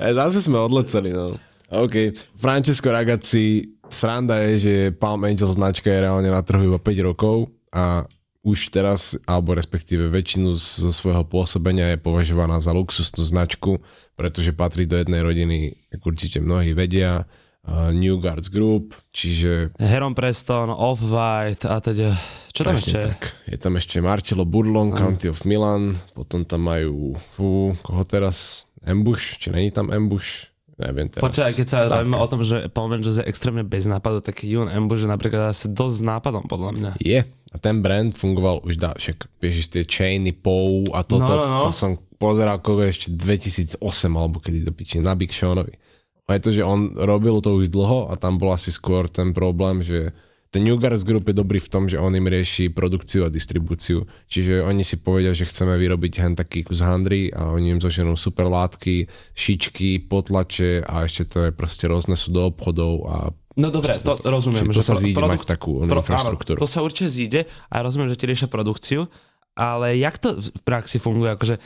[0.00, 1.36] E, zase sme odleceli, no.
[1.68, 2.16] OK.
[2.40, 7.52] Francesco Ragazzi, sranda je, že Palm Angel značka je reálne na trhu iba 5 rokov
[7.70, 8.08] a
[8.40, 13.84] už teraz, alebo respektíve väčšinu zo svojho pôsobenia je považovaná za luxusnú značku,
[14.16, 17.28] pretože patrí do jednej rodiny, ako určite mnohí vedia,
[17.68, 22.16] uh, New Guards Group, čiže Heron Preston, Off-White a teda...
[22.50, 23.00] Čo tam ešte?
[23.04, 23.20] tak.
[23.44, 28.64] Je tam ešte Marcello Burlon, County of Milan, potom tam majú, fú, koho teraz?
[28.80, 29.36] Ambush?
[29.36, 30.48] Či není tam Ambush?
[30.80, 31.20] Neviem teraz.
[31.20, 34.72] Počkaj, keď sa bavíme o tom, že Paul Rangers je extrémne bez nápadu, tak Yun
[34.72, 36.90] Ambush je napríklad asi dosť s nápadom, podľa mňa.
[37.04, 37.20] Je.
[37.50, 41.46] A ten brand fungoval už dá, však vieš, tie chainy, POU a toto, No, no,
[41.50, 41.62] no.
[41.66, 43.82] to som pozeral koho ešte 2008
[44.14, 45.74] alebo kedy do piči, na Big Seanovi.
[46.30, 49.34] A je to, že on robil to už dlho a tam bol asi skôr ten
[49.34, 50.14] problém, že
[50.50, 54.02] ten Newgars Group je dobrý v tom, že on im rieši produkciu a distribúciu.
[54.26, 58.18] Čiže oni si povedia, že chceme vyrobiť hen taký kus handry a oni im zoženú
[58.18, 63.16] super látky, šičky, potlače a ešte to je proste roznesú do obchodov a
[63.54, 64.62] No dobre, to rozumiem.
[64.62, 66.56] Čiže to že sa pro- zíde produkt- mať takú onú infraštruktúru.
[66.56, 69.10] Áno, to sa určite zíde a rozumiem, že ti riešia produkciu,
[69.52, 71.34] ale jak to v praxi funguje?
[71.34, 71.58] Akože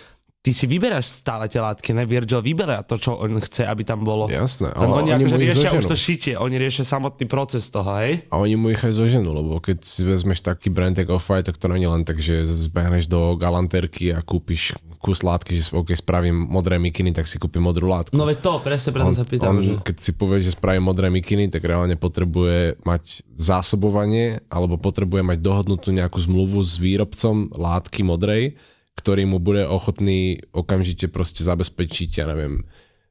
[0.44, 2.04] ty si vyberáš stále tie látky, ne?
[2.04, 4.28] Virgil vyberá to, čo on chce, aby tam bolo.
[4.28, 5.88] Jasné, ale oni, oni akože riešia už zoženú.
[5.88, 8.28] to šitie, oni riešia samotný proces toho, hej?
[8.28, 11.56] A oni mu ich aj zoženú, lebo keď si vezmeš taký brand ako Off-White, tak
[11.56, 16.48] to je len tak, že zbehneš do galanterky a kúpiš kus látky, že OK, spravím
[16.48, 18.16] modré mikiny, tak si kúpim modrú látku.
[18.16, 19.52] No veď to, presne preto sa pýtam.
[19.52, 19.72] on, že...
[19.84, 25.38] keď si povie, že spraví modré mikiny, tak reálne potrebuje mať zásobovanie alebo potrebuje mať
[25.44, 28.56] dohodnutú nejakú zmluvu s výrobcom látky modrej,
[28.94, 32.64] ktorý mu bude ochotný okamžite proste zabezpečiť, ja neviem,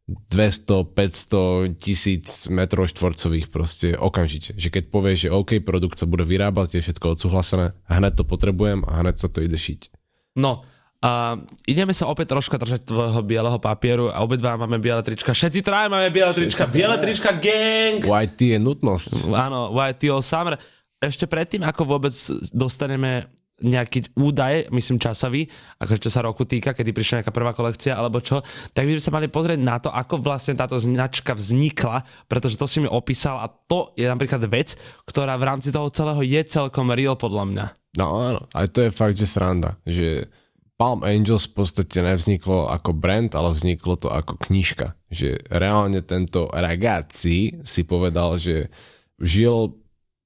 [0.08, 4.52] 200, 500, tisíc metrov štvorcových proste okamžite.
[4.60, 8.84] Že keď povie, že OK, produkt sa bude vyrábať, je všetko odsúhlasené, hneď to potrebujem
[8.84, 9.96] a hneď sa to ide šiť.
[10.36, 10.68] No,
[11.04, 11.36] a
[11.68, 15.36] ideme sa opäť troška držať tvojho bieleho papieru a obidva máme biele trička.
[15.36, 16.64] Všetci traja máme biele trička.
[16.64, 18.00] Biele trička gang!
[18.00, 19.28] YT je nutnosť.
[19.36, 20.56] Áno, YTO Summer.
[21.04, 22.16] Ešte predtým, ako vôbec
[22.56, 23.28] dostaneme
[23.64, 25.48] nejaký údaj, myslím časový,
[25.80, 28.44] akože čo sa roku týka, kedy prišla nejaká prvá kolekcia alebo čo,
[28.76, 32.68] tak by sme sa mali pozrieť na to, ako vlastne táto značka vznikla, pretože to
[32.68, 34.76] si mi opísal a to je napríklad vec,
[35.08, 37.66] ktorá v rámci toho celého je celkom real podľa mňa.
[37.98, 40.28] No áno, aj to je fakt, že sranda, že
[40.74, 44.98] Palm Angels v podstate nevzniklo ako brand, ale vzniklo to ako knižka.
[45.14, 48.74] Že reálne tento ragazzi si povedal, že
[49.22, 49.83] žil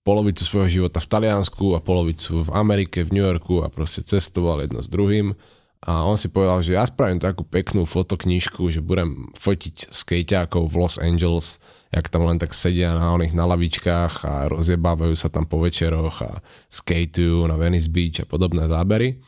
[0.07, 4.63] polovicu svojho života v Taliansku a polovicu v Amerike, v New Yorku a proste cestoval
[4.63, 5.35] jedno s druhým.
[5.83, 10.77] A on si povedal, že ja spravím takú peknú fotoknižku, že budem fotiť skejťákov v
[10.79, 11.59] Los Angeles,
[11.91, 16.23] jak tam len tak sedia na oných na lavičkách a rozjebávajú sa tam po večeroch
[16.23, 16.39] a
[16.71, 19.19] skateujú na Venice Beach a podobné zábery.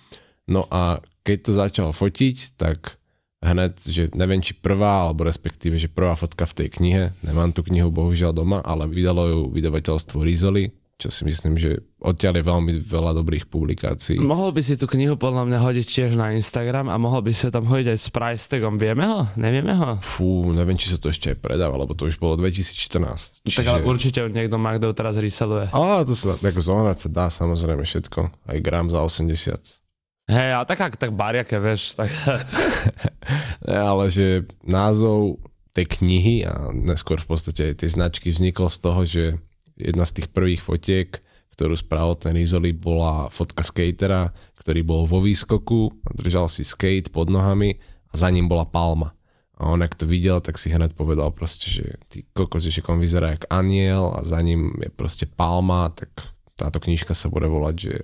[0.47, 2.98] No a keď to začal fotiť, tak
[3.39, 7.63] hned, že neviem či prvá, alebo respektíve, že prvá fotka v tej knihe, nemám tú
[7.67, 12.73] knihu bohužiaľ doma, ale vydalo ju vydavateľstvo Rizoli, čo si myslím, že odtiaľ je veľmi
[12.83, 14.19] veľa dobrých publikácií.
[14.19, 17.47] Mohol by si tú knihu podľa mňa hodiť tiež na Instagram a mohol by si
[17.47, 18.75] ho tam hodiť aj s price tagom.
[18.75, 19.23] Vieme ho?
[19.39, 19.95] Nevieme ho?
[20.03, 23.47] Fú, neviem, či sa to ešte aj predáva, lebo to už bolo 2014.
[23.47, 25.71] Tak ale určite niekto má, kto teraz reseluje.
[25.71, 28.51] Á, to sa, ako zohnať sa dá samozrejme všetko.
[28.51, 29.79] Aj gram za 80.
[30.29, 32.13] Hej, ale tak, tak bariake, vieš, tak...
[33.65, 35.41] Ale že názov
[35.73, 39.23] tej knihy a neskôr v podstate aj tej značky vznikol z toho, že
[39.73, 41.09] jedna z tých prvých fotiek,
[41.57, 44.29] ktorú spravil ten Rizoli, bola fotka skatera,
[44.61, 49.17] ktorý bol vo výskoku, držal si skate pod nohami a za ním bola palma.
[49.59, 53.01] A on, ak to videl, tak si hneď povedal proste, že ty kokos, že on
[53.01, 56.13] vyzerá jak aniel a za ním je proste palma, tak
[56.55, 57.95] táto knižka sa bude volať, že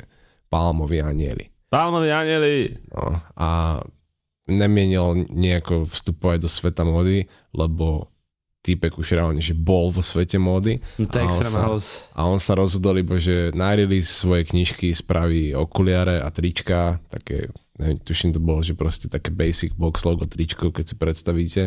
[0.52, 1.55] Palmovi anieli.
[1.76, 2.80] Palmovi anieli.
[2.96, 3.48] No, a
[4.48, 8.08] nemienil nejako vstupovať do sveta módy, lebo
[8.62, 10.82] týpek už reálne, že bol vo svete módy.
[10.98, 11.90] No to je A on extreme sa- house.
[12.18, 17.54] A on sa rozhodol iba, že na release svojej knižky spraví okuliare a trička, také,
[17.78, 21.62] neviem, tuším to bolo, že proste také basic box logo tričko, keď si predstavíte.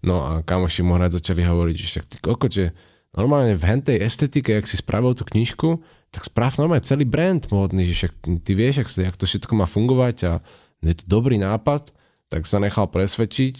[0.00, 2.72] No a kamoši mu hneď začali hovoriť, že však ty koko, že
[3.12, 7.92] normálne v hentej estetike, jak si spravil tú knižku, tak správ normálne celý brand módny,
[7.92, 8.08] že
[8.42, 10.32] ty vieš, jak, jak to všetko má fungovať a
[10.80, 11.92] je to dobrý nápad,
[12.32, 13.56] tak sa nechal presvedčiť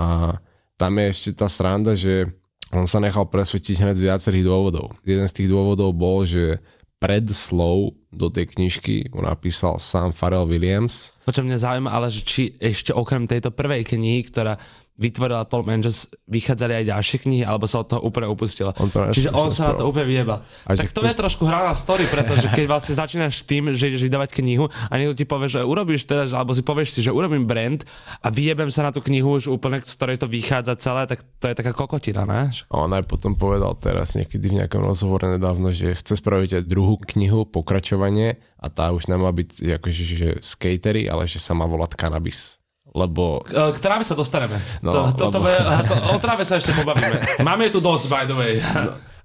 [0.00, 0.40] a
[0.80, 2.32] tam je ešte tá sranda, že
[2.72, 4.94] on sa nechal presvedčiť hneď z viacerých dôvodov.
[5.02, 6.62] Jeden z tých dôvodov bol, že
[7.00, 11.16] predslov do tej knižky mu napísal sám Pharrell Williams.
[11.24, 14.60] Počo mňa zaujíma, ale že či ešte okrem tejto prvej knihy, ktorá
[15.00, 18.76] vytvorila Paul Manges, vychádzali aj ďalšie knihy, alebo sa od toho úplne upustilo.
[18.76, 20.44] On to Čiže on sa na to úplne vyjebal.
[20.68, 24.04] A Tak to chceš- je trošku hraná story, pretože keď vlastne začínaš tým, že ideš
[24.04, 27.48] vydávať knihu a niekto ti povie, že urobíš teraz, alebo si povieš si, že urobím
[27.48, 27.80] brand
[28.20, 31.48] a vyjebem sa na tú knihu už úplne, z ktorej to vychádza celé, tak to
[31.48, 32.52] je taká kokotina, ne?
[32.68, 36.68] A on aj potom povedal teraz niekedy v nejakom rozhovore nedávno, že chce spraviť aj
[36.68, 41.64] druhú knihu, pokračovanie a tá už nemá byť akože že skatery, ale že sa má
[41.64, 42.59] volať Cannabis.
[42.90, 44.58] Lebo K tráve sa dostaneme.
[44.82, 45.46] No, to, to, lebo-
[45.86, 47.42] to, o tráve sa ešte pobavíme.
[47.46, 48.54] Máme tu dosť, by the way.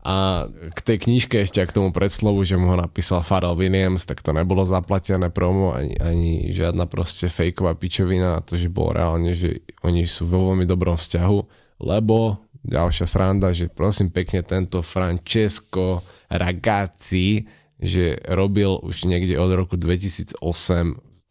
[0.06, 0.46] A
[0.78, 4.38] k tej knižke ešte k tomu predslovu, že mu ho napísal Pharrell Williams, tak to
[4.38, 10.06] nebolo zaplatené promo, ani, ani žiadna proste fejková pičovina, to, že bolo reálne, že oni
[10.06, 11.40] sú vo veľmi dobrom vzťahu,
[11.82, 17.50] lebo ďalšia sranda, že prosím pekne tento Francesco Ragazzi,
[17.82, 20.38] že robil už niekde od roku 2008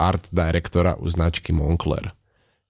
[0.03, 2.11] art directora u značky Moncler.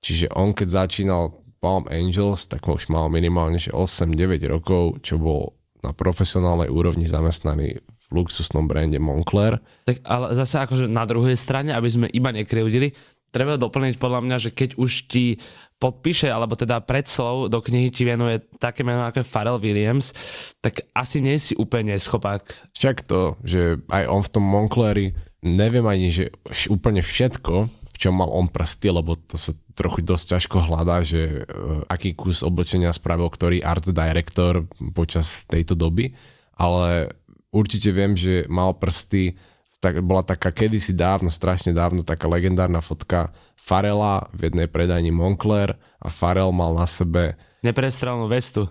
[0.04, 1.32] Čiže on keď začínal
[1.64, 8.06] Palm Angels, tak už mal minimálne 8-9 rokov, čo bol na profesionálnej úrovni zamestnaný v
[8.12, 9.64] luxusnom brande Moncler.
[9.88, 12.92] Tak ale zase akože na druhej strane, aby sme iba nekryvdili,
[13.32, 15.40] treba doplniť podľa mňa, že keď už ti
[15.80, 20.12] podpíše, alebo teda predslov do knihy ti venuje také meno ako Pharrell Williams,
[20.60, 22.44] tak asi nie si úplne schopák.
[22.76, 26.30] Však to, že aj on v tom Moncleri, neviem ani, že
[26.70, 31.46] úplne všetko, v čom mal on prsty, lebo to sa trochu dosť ťažko hľadá, že
[31.46, 36.18] uh, aký kus oblečenia spravil ktorý art director počas tejto doby,
[36.58, 37.14] ale
[37.54, 39.38] určite viem, že mal prsty,
[39.78, 45.78] tak, bola taká kedysi dávno, strašne dávno, taká legendárna fotka Farela v jednej predajni Moncler
[46.02, 48.68] a Farel mal na sebe Neprestrelnú vestu.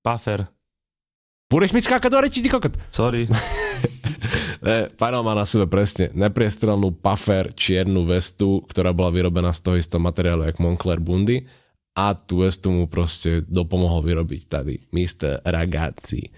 [0.00, 0.48] Puffer.
[1.52, 2.72] Budeš mi skákať do reči, ty kokot.
[2.88, 3.28] Sorry.
[4.64, 9.76] Ne, Farel má na sebe presne nepriestrelnú puffer čiernu vestu, ktorá bola vyrobená z toho
[9.76, 11.44] istého materiálu, jak Moncler Bundy
[11.94, 15.46] a tú vestu mu proste dopomohol vyrobiť tady Mr.
[15.46, 16.34] Ragazzi.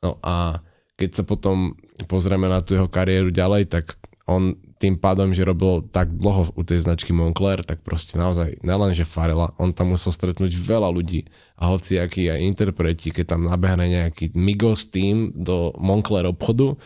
[0.00, 0.64] No a
[0.96, 1.76] keď sa potom
[2.08, 6.62] pozrieme na tú jeho kariéru ďalej, tak on tým pádom, že robil tak dlho u
[6.64, 11.28] tej značky Moncler, tak proste naozaj, nelen že Farela, on tam musel stretnúť veľa ľudí
[11.60, 16.76] a hoci akí aj interpreti, keď tam nabehne nejaký Migos tým do Moncler obchodu,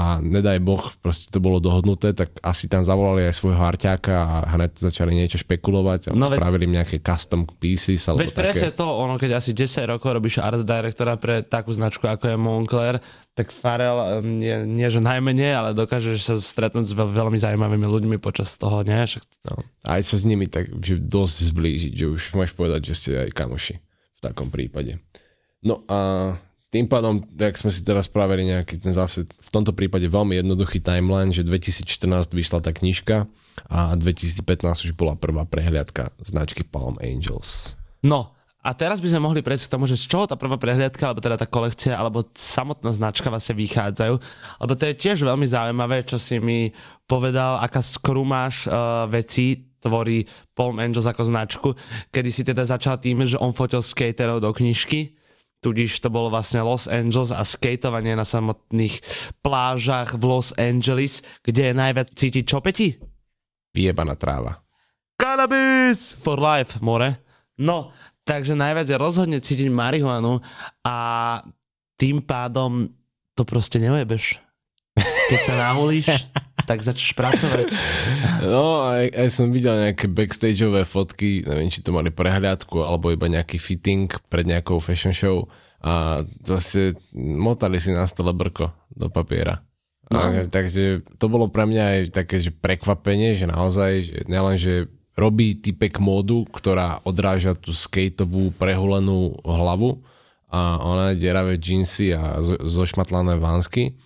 [0.00, 4.26] a nedaj boh, proste to bolo dohodnuté, tak asi tam zavolali aj svojho arťáka a
[4.50, 8.80] hneď začali niečo špekulovať a No spravili im nejaké custom pieces alebo Veď presne také.
[8.80, 12.94] to, ono, keď asi 10 rokov robíš art directora pre takú značku ako je Moncler,
[13.32, 13.98] tak Farel
[14.38, 18.80] je, nie že najmenej, ale dokážeš sa stretnúť s veľ- veľmi zaujímavými ľuďmi počas toho,
[18.80, 18.96] nie?
[18.96, 19.60] Však No.
[19.82, 23.32] Aj sa s nimi tak že dosť zblížiť, že už môžeš povedať, že ste aj
[23.32, 23.74] kamoši
[24.14, 24.96] v takom prípade.
[25.60, 26.32] No a
[26.70, 30.78] tým pádom, jak sme si teraz spravili nejaký ten zase, v tomto prípade veľmi jednoduchý
[30.78, 33.26] timeline, že 2014 vyšla tá knižka
[33.66, 37.74] a 2015 už bola prvá prehliadka značky Palm Angels.
[38.06, 41.10] No, a teraz by sme mohli prejsť k tomu, že z čoho tá prvá prehliadka,
[41.10, 44.14] alebo teda tá kolekcia, alebo samotná značka vlastne vychádzajú.
[44.62, 46.70] Lebo to je tiež veľmi zaujímavé, čo si mi
[47.08, 51.68] povedal, aká skrumáš uh, veci tvorí Palm Angels ako značku,
[52.12, 55.16] kedy si teda začal tým, že on fotil skaterov do knižky,
[55.60, 59.00] tudíž to bolo vlastne Los Angeles a skatovanie na samotných
[59.44, 62.96] plážach v Los Angeles, kde je najviac cítiť čo peti?
[63.76, 64.64] Vyjebaná tráva.
[65.20, 67.20] Cannabis for life, more.
[67.60, 67.92] No,
[68.24, 70.40] takže najviac je rozhodne cítiť marihuanu
[70.80, 70.96] a
[72.00, 72.88] tým pádom
[73.36, 74.40] to proste neujebeš.
[75.28, 76.08] Keď sa nahulíš,
[76.70, 77.66] tak začneš pracovať.
[78.40, 83.28] No, aj, aj som videl nejaké backstageové fotky, neviem, či to mali prehľadku, alebo iba
[83.28, 85.44] nejaký fitting pred nejakou fashion show
[85.84, 89.60] a proste motali si na stole brko do papiera.
[90.08, 90.24] No.
[90.24, 94.88] A, takže to bolo pre mňa aj také že prekvapenie, že naozaj, že nielen, že
[95.20, 100.00] robí typek módu, ktorá odráža tú skateovú prehulenú hlavu
[100.48, 104.00] a ona deravé džínsy a zo- zošmatlané vánsky,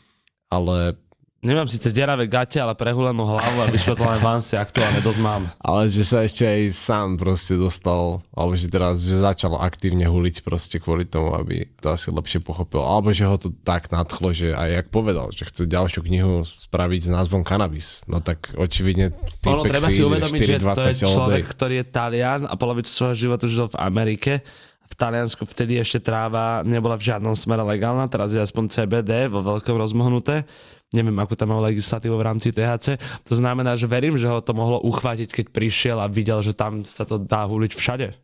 [0.51, 0.99] ale
[1.45, 5.53] Nemám síce deravé gate, ale prehulenú hlavu a vyšvetlené vansy aktuálne dosť mám.
[5.61, 10.41] Ale že sa ešte aj sám proste dostal, alebo že teraz, že začal aktívne huliť
[10.41, 12.81] proste kvôli tomu, aby to asi lepšie pochopil.
[12.81, 17.01] Alebo že ho to tak nadchlo, že aj jak povedal, že chce ďalšiu knihu spraviť
[17.05, 18.09] s názvom Cannabis.
[18.09, 19.13] No tak očividne
[19.45, 22.89] Ono treba si uvedomiť, že to je 4,20 all človek, ktorý je Talian a polovicu
[22.89, 24.41] svojho života žil v Amerike.
[24.85, 29.43] V Taliansku vtedy ešte tráva nebola v žiadnom smere legálna, teraz je aspoň CBD vo
[29.43, 30.45] veľkom rozmohnuté.
[30.95, 33.01] Neviem, ako tam majú legislatívu v rámci THC.
[33.27, 36.87] To znamená, že verím, že ho to mohlo uchvátiť, keď prišiel a videl, že tam
[36.87, 38.15] sa to dá huliť všade.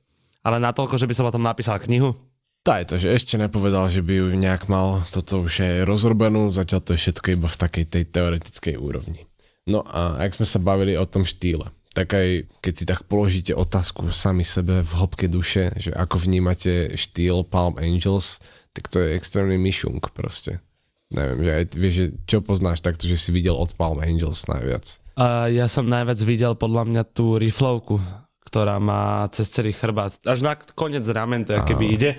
[0.47, 2.15] Ale natoľko, že by som o tom napísal knihu.
[2.61, 6.53] Tá je to, že ešte nepovedal, že by ju nejak mal toto už je rozrobenú,
[6.53, 9.25] zatiaľ to je všetko iba v takej tej teoretickej úrovni.
[9.65, 13.53] No a ak sme sa bavili o tom štýle, tak aj keď si tak položíte
[13.55, 18.39] otázku sami sebe v hĺbke duše, že ako vnímate štýl Palm Angels,
[18.71, 20.63] tak to je extrémny myšunk proste.
[21.11, 25.03] Neviem, že aj, vieš, že čo poznáš takto, že si videl od Palm Angels najviac.
[25.19, 27.99] A ja som najviac videl podľa mňa tú riflovku,
[28.47, 30.15] ktorá má cez celý chrbát.
[30.23, 32.11] Až na koniec ramen to keby ide.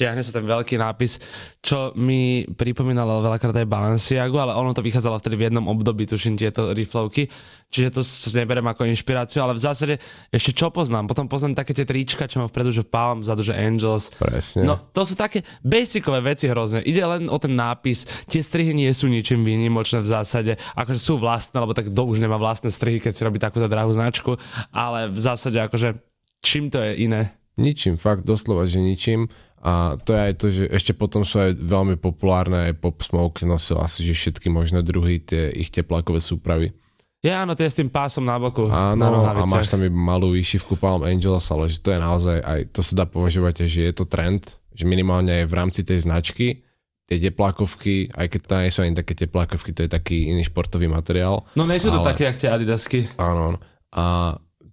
[0.00, 1.20] Čiahne sa ten veľký nápis,
[1.60, 6.40] čo mi pripomínalo veľakrát aj Balenciagu, ale ono to vychádzalo vtedy v jednom období, tuším
[6.40, 7.28] tieto riflovky.
[7.68, 9.94] Čiže to neberiem ako inšpiráciu, ale v zásade
[10.32, 11.04] ešte čo poznám?
[11.04, 14.08] Potom poznám také tie trička, čo má vpredu, že Palm, vzadu, že Angels.
[14.16, 14.64] Presne.
[14.64, 16.80] No, to sú také basicové veci hrozne.
[16.80, 18.08] Ide len o ten nápis.
[18.24, 20.56] Tie strihy nie sú ničím výnimočné v zásade.
[20.80, 23.92] Akože sú vlastné, lebo tak kto už nemá vlastné strihy, keď si robí takúto drahú
[23.92, 24.40] značku.
[24.72, 26.00] Ale v zásade akože
[26.40, 27.36] čím to je iné?
[27.60, 29.28] Ničím, fakt doslova, že ničím.
[29.60, 33.44] A to je aj to, že ešte potom sú aj veľmi populárne aj Pop Smoke
[33.44, 36.72] nosil asi, že všetky možné druhy tie ich teplákové súpravy.
[37.20, 38.64] Ja áno, to je s tým pásom na boku.
[38.64, 39.52] na Áno, a nohaviciach.
[39.52, 42.94] máš tam iba malú výšivku Palm Angels, ale že to je naozaj, aj to sa
[42.96, 46.64] dá považovať, že je to trend, že minimálne aj v rámci tej značky,
[47.04, 50.88] tie teplákovky, aj keď to nie sú ani také teplákovky, to je taký iný športový
[50.88, 51.44] materiál.
[51.52, 53.12] No nie sú to ale- také, jak tie adidasky.
[53.20, 53.58] Áno, áno.
[53.92, 54.04] A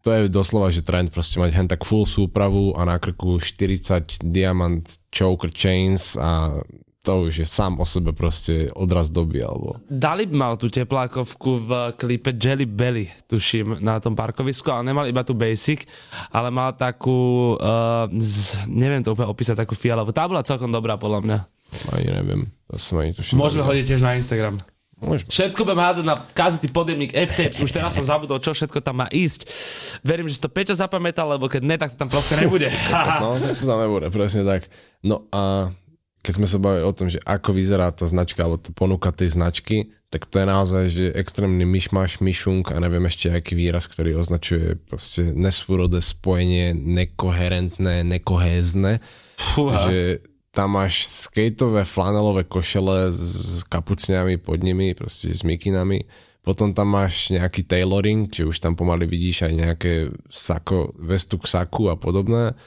[0.02, 4.26] to je doslova, že trend proste mať hen tak full súpravu a na krku 40
[4.28, 6.62] diamant choker chains a
[7.08, 9.80] to už je sám o sebe proste odraz doby, alebo...
[9.88, 15.24] Dalib mal tú teplákovku v klipe Jelly Belly, tuším, na tom parkovisku, ale nemal iba
[15.24, 15.88] tú basic,
[16.36, 20.12] ale mal takú, uh, z, neviem to úplne opísať, takú fialovú.
[20.12, 21.38] Tá bola celkom dobrá, podľa mňa.
[21.96, 23.40] Ani neviem, to som ani tuším.
[23.40, 24.60] Môžeme hodiť tiež na Instagram.
[24.98, 25.30] Môžeme.
[25.30, 29.08] Všetko budem hádzať na kazety podjemník f už teraz som zabudol, čo všetko tam má
[29.14, 29.46] ísť.
[30.02, 32.74] Verím, že si to Peťo zapamätal, lebo keď ne, tak to tam proste nebude.
[33.22, 34.66] No, tak to tam nebude, presne tak.
[35.06, 35.70] No a
[36.26, 39.38] keď sme sa bavili o tom, že ako vyzerá tá značka, alebo tá ponuka tej
[39.38, 44.18] značky, tak to je naozaj, že extrémny myšmaš, myšunk a neviem ešte aký výraz, ktorý
[44.18, 49.04] označuje proste nesúrodé spojenie, nekoherentné, nekohézne,
[49.38, 49.78] Fúha.
[49.88, 50.26] že
[50.58, 56.10] tam máš skateové flanelové košele s kapucňami pod nimi, proste s mikinami.
[56.42, 59.94] Potom tam máš nejaký tailoring, či už tam pomaly vidíš aj nejaké
[60.34, 62.58] sako, vestu k saku a podobné.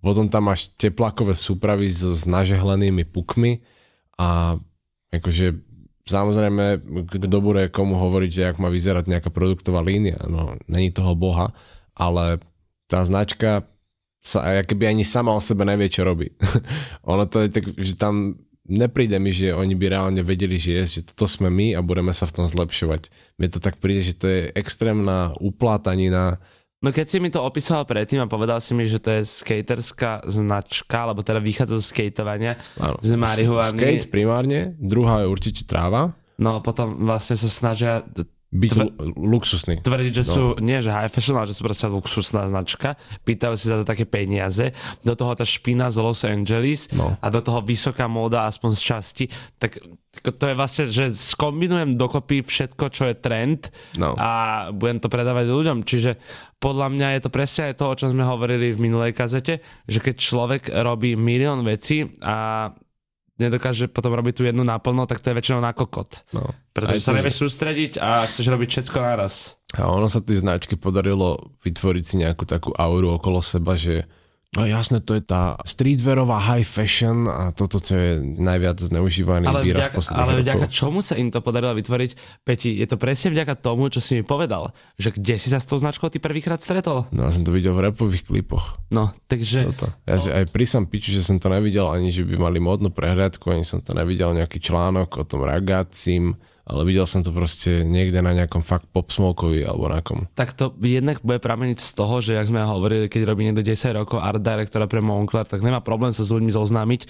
[0.00, 3.60] Potom tam máš teplákové súpravy so s nažehlenými pukmi
[4.16, 4.56] a
[5.12, 5.60] akože
[6.08, 6.80] samozrejme,
[7.12, 11.52] kto bude komu hovoriť, že ak má vyzerať nejaká produktová línia, no není toho boha,
[11.92, 12.40] ale
[12.88, 13.68] tá značka
[14.24, 16.32] sa keby ani sama o sebe nevie, čo robí.
[17.12, 20.84] ono to je tak, že tam nepríde mi, že oni by reálne vedeli, že je,
[20.98, 23.12] že toto sme my a budeme sa v tom zlepšovať.
[23.36, 26.40] Mne to tak príde, že to je extrémna uplátanina.
[26.80, 30.24] No keď si mi to opísal predtým a povedal si mi, že to je skaterská
[30.24, 32.96] značka, alebo teda vychádza zo skateovania Áno.
[33.04, 33.76] z marihuany.
[33.76, 38.02] Skate primárne, druhá je určite tráva, No potom vlastne sa snažia
[38.54, 39.82] byť Tv- lu- luxusný.
[39.82, 40.30] tvrdiť, že No.
[40.30, 42.94] sú, nie že high fashion, ale že sú proste luxusná značka.
[43.20, 44.70] Pýtajú si za to také peniaze.
[45.02, 47.14] Do toho tá špina z Los Angeles No.
[47.14, 49.24] a do toho vysoká móda aspoň z časti.
[49.58, 49.82] Tak
[50.14, 54.14] tak to je vlastne, že skombinujem dokopy všetko, čo je trend No.
[54.14, 54.30] a
[54.70, 55.82] budem to predávať ľuďom.
[55.82, 56.22] Čiže
[56.56, 59.98] podľa mňa je to presne aj to, o čom sme hovorili v minulej kazete, že
[59.98, 62.70] keď človek robí milión vecí a
[63.38, 66.22] nedokáže potom robiť tú jednu naplno, tak to je väčšinou na kokot.
[66.30, 66.54] No.
[66.70, 69.58] Pretože sa nevieš sústrediť a chceš robiť všetko naraz.
[69.74, 74.06] A ono sa tej značky podarilo vytvoriť si nejakú takú auru okolo seba, že
[74.54, 79.66] no jasné, to je tá streetwearová high fashion a toto, čo je najviac zneužívaný Ale
[79.66, 80.44] výraz vďaka, posledných ale rokov.
[80.46, 82.10] vďaka čomu sa im to podarilo vytvoriť?
[82.46, 84.70] Peti, je to presne vďaka tomu, čo si mi povedal.
[84.96, 87.10] Že kde si sa s tou značkou ty prvýkrát stretol?
[87.10, 88.78] No ja som to videl v repových klipoch.
[88.94, 89.68] No, takže...
[89.74, 89.90] Toto.
[90.06, 92.94] Ja, že aj pri Sam Piču, že som to nevidel ani, že by mali módnu
[92.94, 97.84] prehliadku, ani som to nevidel nejaký článok o tom ragácim, ale videl som to proste
[97.84, 100.24] niekde na nejakom fakt pop smokovi alebo na kom.
[100.32, 104.00] Tak to jednak bude prameniť z toho, že jak sme hovorili, keď robí niekto 10
[104.00, 107.00] rokov art directora pre Moncler, tak nemá problém sa s ľuďmi zoznámiť.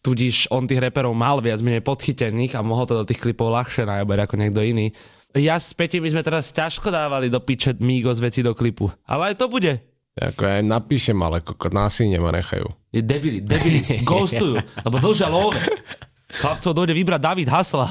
[0.00, 3.84] Tudíž on tých reperov mal viac menej podchytených a mohol to do tých klipov ľahšie
[3.84, 4.86] najaberť ako niekto iný.
[5.36, 8.88] Ja s Petím my sme teraz ťažko dávali do piče Migos veci do klipu.
[9.04, 9.76] Ale aj to bude.
[10.16, 12.64] Ako ja aj napíšem, ale kokot násilne ma nechajú.
[12.88, 15.60] Je debili, debili, ghostujú, lebo dlžia love.
[16.40, 17.84] Chlapcov dojde vybrať David Hasla.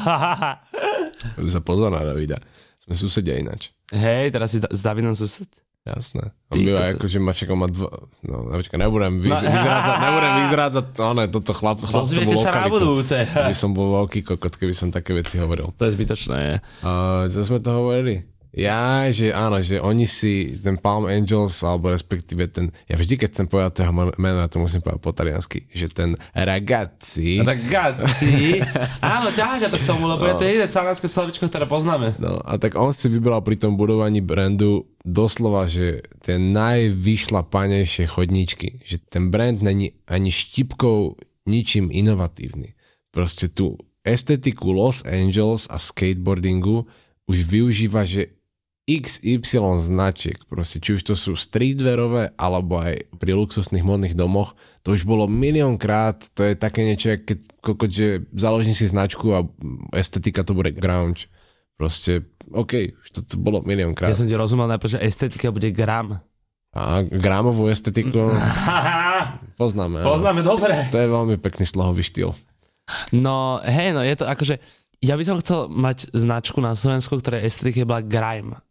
[1.38, 2.38] Za pozor na Davida.
[2.80, 3.74] Sme susedia ináč.
[3.90, 5.50] Hej, teraz si da- s Davidom sused?
[5.84, 6.34] Jasné.
[6.50, 6.94] Ty On býva kokos.
[6.96, 7.90] ako, že má však má dva...
[8.22, 9.38] No, počkaj, nebudem, vyz, No.
[9.38, 13.18] vyzrádzať, nebudem vyzrádzať, no ne, toto chlap, chlapcovú Dozviete sa na budúce.
[13.22, 15.70] By som bol veľký kokot, keby som také veci hovoril.
[15.72, 16.58] To je zbytočné.
[16.82, 18.26] Uh, čo sme to hovorili?
[18.56, 23.30] Ja, že áno, že oni si, ten Palm Angels, alebo respektíve ten, ja vždy, keď
[23.36, 28.64] chcem povedať toho mena, ja to musím povedať po taliansky, že ten Ragazzi, Ragazzi.
[29.04, 32.16] Áno, ťažia to k tomu, lebo je to jediné talianské slovičko, ktoré poznáme.
[32.16, 38.80] No a tak on si vybral pri tom budovaní brandu doslova, že tie najvyšlapanejšie chodníčky.
[38.88, 42.72] Že ten brand není ani štipkou ničím inovatívny.
[43.12, 43.76] Proste tú
[44.08, 46.88] estetiku Los Angeles a skateboardingu
[47.26, 48.38] už využíva, že
[48.86, 54.54] XY značiek, proste, či už to sú streetwearové, alebo aj pri luxusných modných domoch,
[54.86, 59.42] to už bolo miliónkrát, to je také niečo, keď kokot, že založím si značku a
[59.98, 61.26] estetika to bude grunge.
[61.82, 64.14] Proste, OK, už to, to bolo miliónkrát.
[64.14, 66.22] Ja som ti rozumel najprv, že estetika bude gram.
[66.78, 68.38] A grámovú estetiku
[69.62, 70.06] poznáme.
[70.06, 70.94] Poznáme dobre.
[70.94, 72.38] To je veľmi pekný slohový štýl.
[73.10, 74.62] No, hej, no je to akože,
[75.02, 78.62] ja by som chcel mať značku na Slovensku, ktorej estetika bola grime.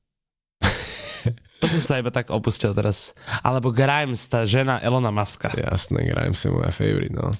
[1.64, 3.16] To som sa iba tak opustil teraz.
[3.40, 5.48] Alebo Grimes, tá žena Elona Muska.
[5.50, 7.32] Jasné, Grimes je moja favorite, no.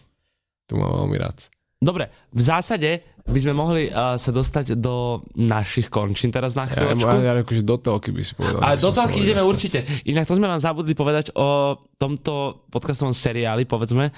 [0.65, 1.37] Tu mám veľmi rád.
[1.77, 6.73] Dobre, v zásade by sme mohli uh, sa dostať do našich končín teraz na Ja,
[6.73, 7.09] chvíľočku.
[7.21, 8.61] ja, ja akože do telky by si povedal.
[8.61, 9.53] Že do mohol ideme dostať.
[9.53, 9.79] určite.
[10.05, 14.13] Inak to sme vám zabudli povedať o tomto podcastovom seriáli, povedzme,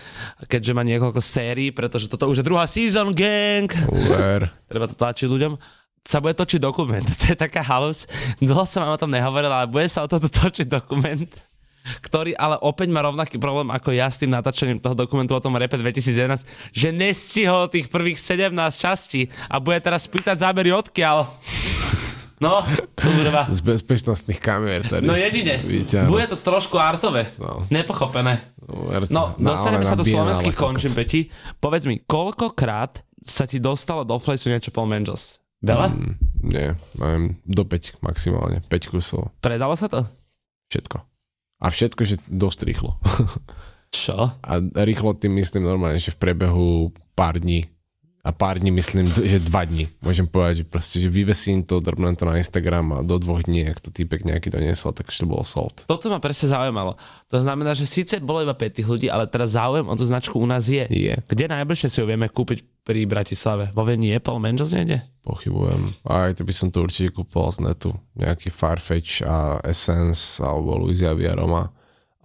[0.46, 3.66] keďže má niekoľko sérií, pretože toto už je druhá season, gang.
[3.90, 4.50] Uver.
[4.70, 5.54] Treba to tlačiť ľuďom
[6.06, 7.02] sa bude točiť dokument.
[7.20, 8.06] To je taká halus.
[8.38, 11.26] Dlho som vám o tom nehovoril, ale bude sa o toto točiť dokument,
[12.02, 15.58] ktorý ale opäť má rovnaký problém ako ja s tým natáčaním toho dokumentu o tom
[15.58, 21.26] repe 2011, že nestihol tých prvých 17 častí a bude teraz pýtať zábery odkiaľ.
[22.36, 22.60] No,
[23.00, 23.48] kurva.
[23.48, 25.08] Z bezpečnostných kamier tady.
[25.08, 25.56] No jedine.
[25.56, 26.10] Vyťahnuť.
[26.12, 27.32] Bude to trošku artové.
[27.40, 27.64] No.
[27.72, 28.52] Nepochopené.
[29.08, 31.32] No, na- dostaneme sa do slovenských končín, Peti.
[31.56, 35.40] Povedz mi, koľkokrát sa ti dostalo do Flejsu niečo Paul Mangels?
[35.66, 35.88] Veľa?
[35.90, 36.14] Mm,
[36.46, 36.66] nie,
[37.02, 38.62] neviem, do 5 maximálne.
[38.70, 39.34] 5 kusov.
[39.42, 40.06] Predalo sa to?
[40.70, 41.02] Všetko.
[41.62, 43.00] A všetko, že dosť rýchlo.
[43.94, 44.36] Čo?
[44.38, 44.52] A
[44.82, 47.64] rýchlo tým myslím normálne, že v priebehu pár dní.
[48.26, 49.86] A pár dní myslím, že dva dní.
[50.02, 53.70] Môžem povedať, že proste, že vyvesím to, drbnem to na Instagram a do dvoch dní,
[53.70, 55.86] ak to týpek nejaký doniesol, tak to bolo sold.
[55.86, 56.98] Toto ma presne zaujímalo.
[57.30, 60.42] To znamená, že síce bolo iba 5 tých ľudí, ale teraz záujem o tú značku
[60.42, 60.90] u nás je.
[60.90, 63.70] Je, Kde najbližšie si ju vieme kúpiť pri Bratislave?
[63.70, 65.06] Vo Viedni je Paul niekde?
[65.26, 66.06] pochybujem.
[66.06, 67.90] Aj to by som to určite kúpol z netu.
[68.14, 71.74] Nejaký Farfetch a Essence alebo Luizia Viaroma.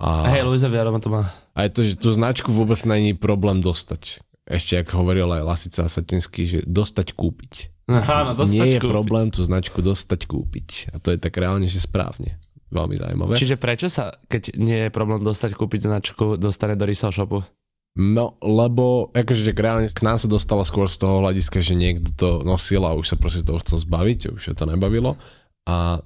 [0.01, 1.29] A hej, Luisa Viaroma to má.
[1.53, 4.21] aj to, že tú značku vôbec není problém dostať.
[4.49, 7.53] Ešte, ak hovoril aj Lasica Satinský, že dostať kúpiť.
[7.91, 8.91] Áno, dostať Nie je kúpiť.
[8.91, 10.67] problém tú značku dostať kúpiť.
[10.91, 12.41] A to je tak reálne, že správne.
[12.71, 13.35] Veľmi zaujímavé.
[13.35, 17.43] Čiže prečo sa, keď nie je problém dostať kúpiť značku, dostane do resale shopu?
[17.91, 22.15] No, lebo akože že reálne k nám sa dostala skôr z toho hľadiska, že niekto
[22.15, 25.19] to nosil a už sa proste toho chcel zbaviť, už sa to nebavilo.
[25.67, 25.99] A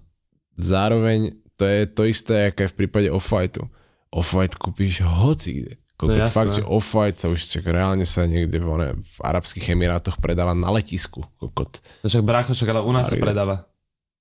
[0.58, 3.70] zároveň to je to isté, aké v prípade Off-Whiteu.
[4.10, 5.74] Off-White kúpiš hoci kde.
[5.96, 6.36] Kokot, No jasné.
[6.36, 10.52] fakt, že Off-White sa už čak, reálne sa niekde v, one, v Arabských Emirátoch predáva
[10.52, 11.24] na letisku.
[11.36, 11.80] Kokot.
[12.04, 13.24] No Však brácho, však ale u nás sa Maria.
[13.24, 13.56] predáva.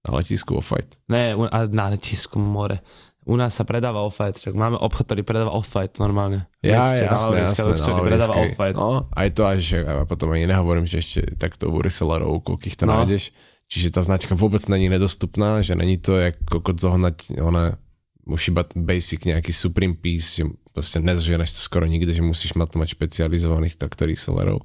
[0.03, 1.03] Na letisku Off-White.
[1.07, 2.79] Ne, u- na letisku more.
[3.25, 6.45] U nás sa predáva off-white, však máme obchod, ktorý predáva off-white normálne.
[6.61, 7.65] Ja, Meste, jasné, jasné.
[7.67, 8.51] Luxury na predáva Lauriskej.
[8.53, 8.77] off-white.
[8.77, 12.77] No, aj to až, že a potom ani nehovorím, že ešte takto u resellerov, koľkých
[12.77, 13.01] to No.
[13.01, 13.33] nájdeš.
[13.65, 17.81] Čiže tá značka vôbec není nedostupná, že není to jak kokot zohnať, ona
[18.25, 22.75] už iba basic nejaký Supreme piece, že proste nezaženeš to skoro nikde, že musíš mať
[22.75, 24.65] to mať špecializovaných takto resellerov.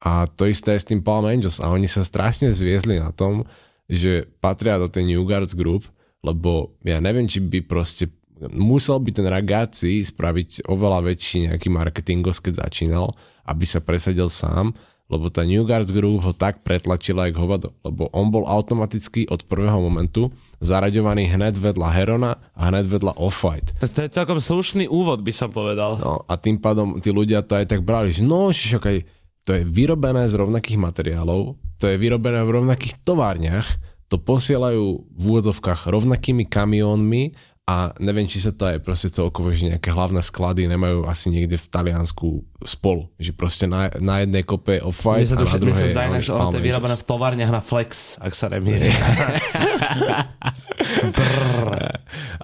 [0.00, 3.44] A to isté je s tým Palm Angels a oni sa strašne zviezli na tom,
[3.90, 5.88] že patria do tej New Guards Group,
[6.24, 8.08] lebo ja neviem, či by proste
[8.48, 13.12] musel by ten Ragazzi spraviť oveľa väčší nejaký marketingos, keď začínal,
[13.44, 14.72] aby sa presadil sám,
[15.10, 19.42] lebo tá New Guards Group ho tak pretlačila jak hovado, lebo on bol automaticky od
[19.44, 20.30] prvého momentu
[20.62, 23.82] zaraďovaný hneď vedľa Herona a hneď vedľa Off-White.
[23.82, 25.98] To, to je celkom slušný úvod, by som povedal.
[25.98, 28.98] No a tým pádom tí ľudia to aj tak brali, že no, však aj
[29.42, 33.66] to je vyrobené z rovnakých materiálov, to je vyrobené v rovnakých továrniach,
[34.10, 37.34] to posielajú v úvodzovkách rovnakými kamiónmi
[37.70, 41.54] a neviem, či sa to aj proste celkovo, že nejaké hlavné sklady nemajú asi niekde
[41.54, 43.06] v Taliansku spolu.
[43.22, 45.94] Že proste na, na jednej kope je Mne off-white sa, a na mne druhej sa
[45.94, 48.90] zdá inak, že ono to je vyrobené v továrniach na Flex, ak sa remíri.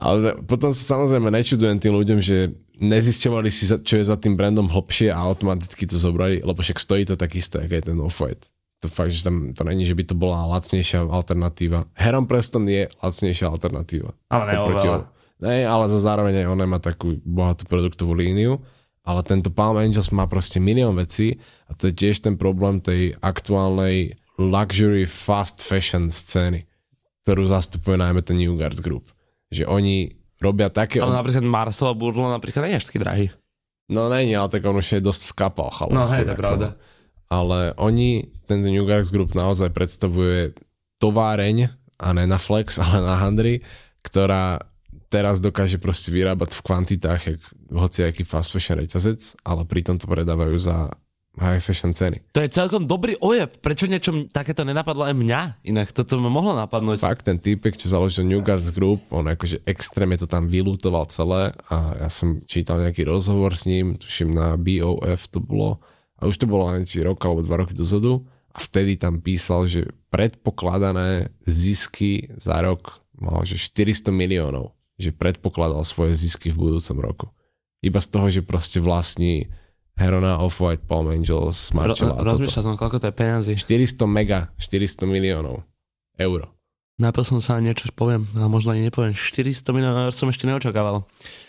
[0.07, 4.71] Ale potom sa samozrejme nečudujem tým ľuďom, že nezisťovali si, čo je za tým brandom
[4.71, 8.47] hlbšie a automaticky to zobrali, lebo však stojí to tak isté, ako je ten Off-White.
[8.85, 11.91] To fakt, že tam to není, že by to bola lacnejšia alternatíva.
[11.99, 14.15] Heron Preston je lacnejšia alternatíva.
[14.31, 15.16] Ale ne oveľa.
[15.37, 18.65] Ne, ale za zároveň aj ona má takú bohatú produktovú líniu,
[19.05, 21.37] ale tento Palm Angels má proste milión vecí
[21.69, 26.65] a to je tiež ten problém tej aktuálnej luxury fast fashion scény,
[27.25, 29.13] ktorú zastupuje najmä ten New Guards Group.
[29.53, 31.05] Že oni robia také...
[31.05, 33.27] Ale napríklad Marcelo Burlo napríklad nie je až taký drahý.
[33.87, 35.95] No není, ale tak on už je dosť skapal chalán.
[35.95, 36.69] No hej, to je pravda.
[36.75, 36.79] no.
[37.27, 40.55] Ale oni, tento New Guards Group naozaj predstavuje
[40.99, 43.63] továreň, a ne na Flex, ale na Handry,
[44.03, 44.61] ktorá
[45.09, 47.41] teraz dokáže proste vyrábať v kvantitách, jak
[47.71, 50.93] hociaký fast fashion reťazec, ale pritom to predávajú za
[51.37, 52.25] high fashion ceny.
[52.33, 53.61] To je celkom dobrý ojeb.
[53.61, 55.41] Prečo niečo takéto nenapadlo aj mňa?
[55.69, 57.01] Inak toto ma mohlo napadnúť.
[57.01, 61.53] Fakt, ten týpek, čo založil New Guards Group, on akože extrémne to tam vylútoval celé
[61.69, 65.79] a ja som čítal nejaký rozhovor s ním, tuším na BOF to bolo,
[66.17, 68.25] a už to bolo len či rok alebo dva roky dozadu
[68.57, 75.85] a vtedy tam písal, že predpokladané zisky za rok mal, že 400 miliónov, že predpokladal
[75.85, 77.27] svoje zisky v budúcom roku.
[77.81, 79.53] Iba z toho, že proste vlastní
[79.97, 82.41] Herona, Off-White, Palm Angels, Ro- Marcella a toto.
[82.41, 83.53] rozmýšľal som, koľko to je peniazy.
[83.57, 85.65] 400 mega, 400 miliónov
[86.17, 86.53] euro.
[86.97, 89.13] Najprv som sa niečo poviem, ale možno ani nepoviem.
[89.13, 91.05] 400 miliónov eur som ešte neočakával.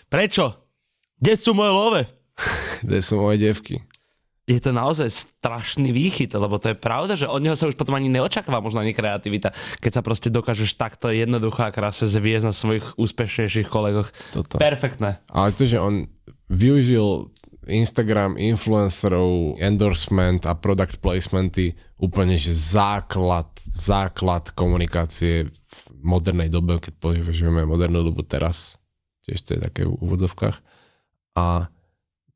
[0.08, 0.56] Prečo?
[1.20, 2.02] Kde sú moje love?
[2.84, 3.80] Kde sú moje devky?
[4.48, 8.00] Je to naozaj strašný výchyt, lebo to je pravda, že od neho sa už potom
[8.00, 9.52] ani neočakáva možno ani kreativita,
[9.84, 14.08] keď sa proste dokážeš takto jednoducho a krásne zviezť na svojich úspešnejších kolegoch.
[14.32, 14.56] Toto.
[14.56, 15.20] Perfektné.
[15.28, 16.08] Ale to, že on
[16.48, 17.28] využil
[17.68, 26.96] Instagram influencerov, endorsement a product placementy úplne, že základ, základ komunikácie v modernej dobe, keď
[27.04, 28.80] považujeme modernú dobu teraz,
[29.28, 30.56] tiež to je také v úvodzovkách.
[31.36, 31.68] A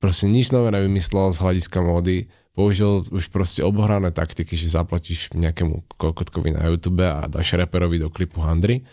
[0.01, 2.27] proste nič nové nevymyslel z hľadiska módy,
[2.57, 8.09] použil už proste obohrané taktiky, že zaplatíš nejakému kokotkovi na YouTube a dáš reperovi do
[8.09, 8.83] klipu Handry.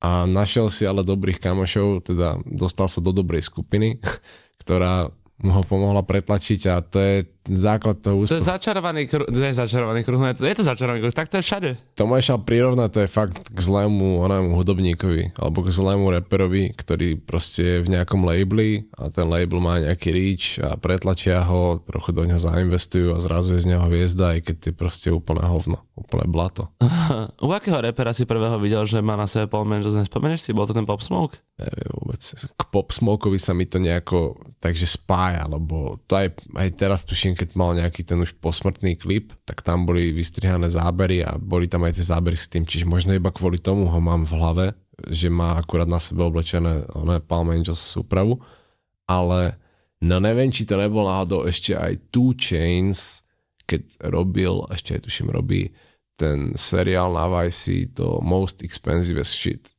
[0.00, 3.98] A našiel si ale dobrých kamošov, teda dostal sa do dobrej skupiny,
[4.62, 7.14] ktorá mu ho pomohla pretlačiť a to je
[7.52, 8.48] základ toho To je úspechu.
[8.48, 11.36] začarovaný kruh, to je začarovaný kruh, no je to, je to začarovaný kruh, tak to
[11.36, 11.70] je všade.
[11.94, 16.72] To ma šal prirovnať, to je fakt k zlému onému hudobníkovi, alebo k zlému reperovi,
[16.72, 21.84] ktorý proste je v nejakom labeli a ten label má nejaký reach a pretlačia ho,
[21.84, 25.44] trochu do neho zainvestujú a zrazu je z neho hviezda, aj keď je proste úplné
[25.44, 26.72] hovno, úplné blato.
[27.44, 30.56] U akého repera si prvého videl, že má na sebe Paul Manges, nespomenieš si?
[30.56, 31.36] Bol to ten Pop Smoke?
[31.56, 32.20] Neviem vôbec.
[32.36, 34.84] K Pop Smokeovi sa mi to nejako takže
[35.26, 39.66] spája, lebo to aj, aj teraz tuším, keď mal nejaký ten už posmrtný klip, tak
[39.66, 43.34] tam boli vystrihané zábery a boli tam aj tie zábery s tým, čiže možno iba
[43.34, 44.66] kvôli tomu ho mám v hlave,
[45.10, 48.38] že má akurát na sebe oblečené oné Palm Angels súpravu,
[49.10, 49.58] ale
[49.98, 53.26] no neviem, či to nebol náhodou ešte aj Two Chains,
[53.66, 53.82] keď
[54.14, 55.74] robil, ešte aj tuším robí
[56.14, 59.75] ten seriál na Vice to Most Expensive Shit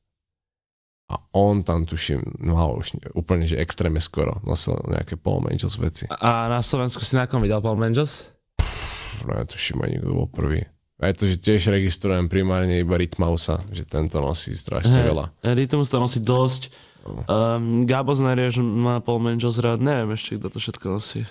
[1.08, 5.80] a on tam tuším, mal už ne- úplne, že extrémne skoro nosil nejaké Paul Angels
[5.80, 6.03] veci.
[6.12, 8.28] A na Slovensku si na kom videl Paul Manges?
[9.24, 10.68] No ja tuším ani kto bol prvý.
[10.97, 15.30] Aj to, že tiež registrujem primárne iba Rytmausa, že tento nosí strašne veľa.
[15.45, 16.74] Rytmus to nosí dosť.
[17.08, 21.24] Um, Gabo Znarieš má Paul Manges rád, neviem ešte, kto to všetko nosí.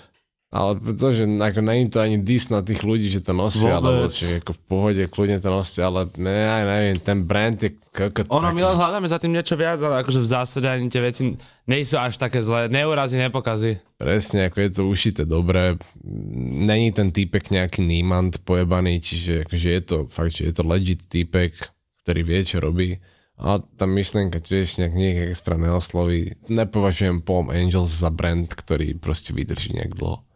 [0.47, 3.83] Ale to, že ako není to ani dis na tých ľudí, že to nosia, Vôbec.
[3.83, 7.75] alebo že ako v pohode kľudne to nosia, ale ne, ja neviem, ten brand je
[7.91, 11.03] kokot Ono, my len hľadáme za tým niečo viac, ale akože v zásade ani tie
[11.03, 11.35] veci
[11.67, 12.71] nie sú až také zlé.
[12.71, 13.83] Neurazí, nepokazí.
[13.99, 15.75] Presne, ako je to ušité dobre.
[16.63, 21.11] Není ten týpek nejaký nímant pojebaný, čiže akože je to fakt, že je to legit
[21.11, 21.59] týpek,
[22.07, 23.03] ktorý vie, čo robí.
[23.35, 26.39] A tá myšlienka tiež nejak nie extra neosloví.
[26.47, 30.26] Nepovažujem Palm Angels za brand, ktorý proste vydrží nejak dlho.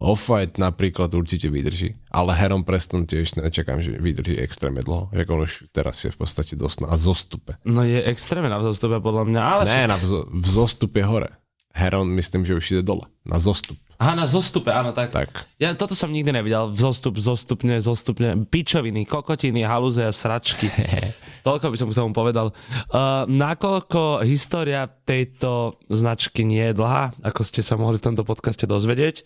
[0.00, 5.12] Off-White napríklad určite vydrží, ale Heron Preston tiež nečakám, že vydrží extrémne dlho.
[5.12, 7.60] Jak on už teraz je v podstate dosť na zostupe.
[7.68, 9.62] No je extrémne na vzostupe podľa mňa, ale...
[9.68, 11.28] Ne, na vzo- v zostupe hore.
[11.76, 13.04] Heron myslím, že už ide dole.
[13.28, 13.76] Na zostup.
[14.00, 15.12] Aha, na zostupe, áno, tak.
[15.12, 15.44] Tak.
[15.60, 16.72] Ja toto som nikdy nevidel.
[16.72, 18.32] Vzostup, zostupne, zostupne.
[18.48, 20.72] Pičoviny, kokotiny, halúze a sračky.
[21.46, 22.56] Toľko by som k tomu povedal.
[22.88, 28.64] Uh, nakoľko história tejto značky nie je dlhá, ako ste sa mohli v tomto podcaste
[28.64, 29.20] dozvedieť,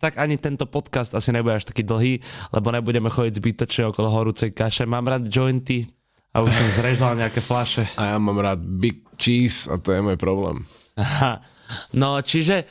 [0.00, 2.24] tak ani tento podcast asi nebude až taký dlhý,
[2.56, 4.88] lebo nebudeme chodiť zbytočne okolo horúcej kaše.
[4.88, 5.84] Mám rád jointy
[6.32, 7.84] a už som zrežal nejaké flaše.
[8.00, 10.64] A ja mám rád big cheese a to je môj problém.
[10.96, 11.44] Aha.
[11.92, 12.64] No, čiže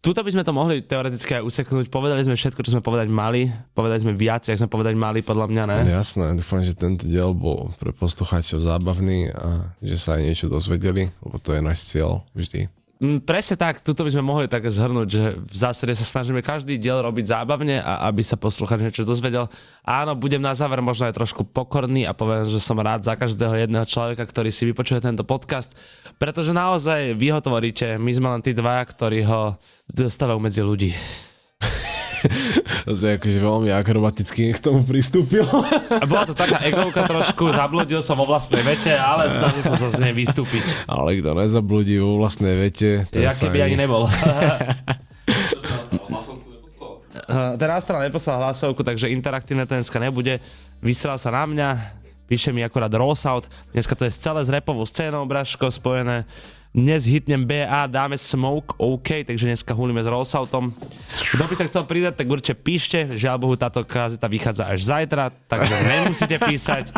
[0.00, 1.92] tuto by sme to mohli teoreticky aj useknúť.
[1.92, 3.52] Povedali sme všetko, čo sme povedať mali.
[3.76, 5.76] Povedali sme viac, ako sme povedať mali, podľa mňa, ne?
[5.84, 11.12] Jasné, dúfam, že tento diel bol pre poslucháčov zábavný a že sa aj niečo dozvedeli,
[11.20, 12.79] lebo to je náš cieľ vždy.
[13.00, 16.76] Mm, Presne tak, tuto by sme mohli tak zhrnúť, že v zásade sa snažíme každý
[16.76, 19.48] diel robiť zábavne a aby sa posluchač niečo dozvedel.
[19.88, 23.56] Áno, budem na záver možno aj trošku pokorný a poviem, že som rád za každého
[23.56, 25.72] jedného človeka, ktorý si vypočuje tento podcast,
[26.20, 29.56] pretože naozaj vy ho tvoríte, my sme len tí dvaja, ktorí ho
[29.88, 30.92] dostávajú medzi ľudí.
[32.90, 35.44] To akože veľmi akrobaticky k tomu pristúpil.
[35.90, 39.88] A bola to taká egovka trošku, zabludil som vo vlastnej vete, ale snažil som sa
[39.94, 40.62] z nej vystúpiť.
[40.90, 44.08] Ale kto nezabludí vo vlastnej vete, ten Ja keby ani nebol.
[47.30, 50.42] Ten Astral neposlal hlasovku, takže interaktívne to dneska nebude.
[50.82, 51.68] Vysral sa na mňa,
[52.26, 53.46] píše mi akorát Rollout.
[53.70, 56.26] Dneska to je celé s repovou scénou, Braško, spojené.
[56.70, 60.70] Dnes hitnem BA, dáme Smoke, OK, takže dneska hulíme s Rollsoutom.
[61.10, 63.10] Kto by sa chcel pridať, tak určite píšte.
[63.10, 66.94] Žiaľ Bohu, táto kazeta vychádza až zajtra, takže nemusíte písať.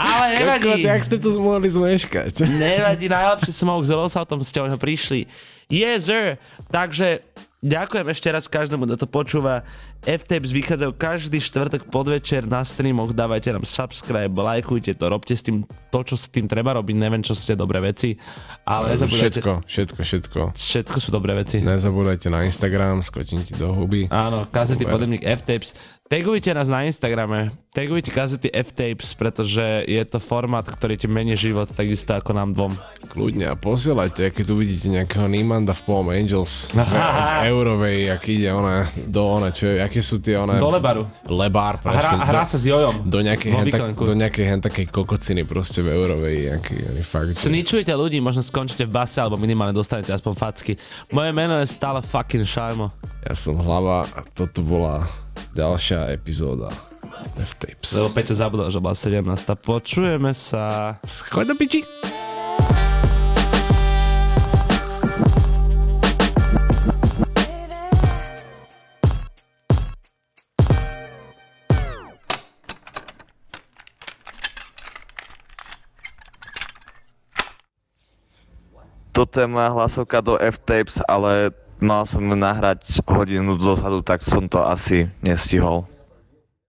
[0.00, 0.88] Ale Kokot, nevadí.
[0.88, 2.48] jak ste to mohli zmeškať?
[2.64, 5.28] Nevadí, najlepší smoke s Rollsoutom ste o neho prišli.
[5.68, 6.40] Yes, sir.
[6.72, 7.20] Takže
[7.60, 9.60] ďakujem ešte raz každému, kto to počúva.
[10.06, 15.66] F-Tapes vychádzajú každý štvrtok podvečer na streamoch, dávajte nám subscribe, lajkujte to, robte s tým
[15.66, 18.14] to, čo s tým treba robiť, neviem, čo sú tie dobré veci,
[18.62, 20.40] ale nezabúdajte, Všetko, všetko, všetko.
[20.54, 21.58] všetko sú dobré veci.
[21.58, 24.06] Nezabúdajte na Instagram, skočím ti do huby.
[24.14, 24.94] Áno, Super.
[24.94, 25.74] podemník F-Tapes.
[26.06, 31.66] Tagujte nás na Instagrame, tagujte kazety F-Tapes, pretože je to formát, ktorý ti mení život,
[31.66, 32.78] takisto ako nám dvom.
[33.10, 36.94] Kľudne a posielajte, keď tu vidíte nejakého Niemanda v Palm Angels v,
[37.50, 40.60] Eurovej, ak ide ona do ona, čo je, aké sú tie one...
[40.60, 41.08] Do Lebaru.
[41.24, 42.16] Lebár, A hrá, presne.
[42.20, 43.08] hrá do, sa s Jojom.
[43.08, 44.02] do nejakej, hentak, výklenku.
[44.04, 47.40] do nejakej hentakej kokociny proste v eurovej, nejaký fakt.
[47.40, 50.76] Sničujte ľudí, možno skončíte v base, alebo minimálne dostanete aspoň facky.
[51.16, 52.92] Moje meno je stále fucking Šajmo.
[53.24, 55.08] Ja som hlava a toto bola
[55.56, 56.68] ďalšia epizóda
[57.40, 57.96] F-Tapes.
[57.96, 59.24] Lebo Peťo zabudol, že bola 17.
[59.64, 60.92] Počujeme sa.
[61.32, 61.80] Choď do piči.
[79.16, 81.48] Toto je moja hlasovka do F-Tapes, ale
[81.80, 85.88] mal som nahrať hodinu dozadu, tak som to asi nestihol.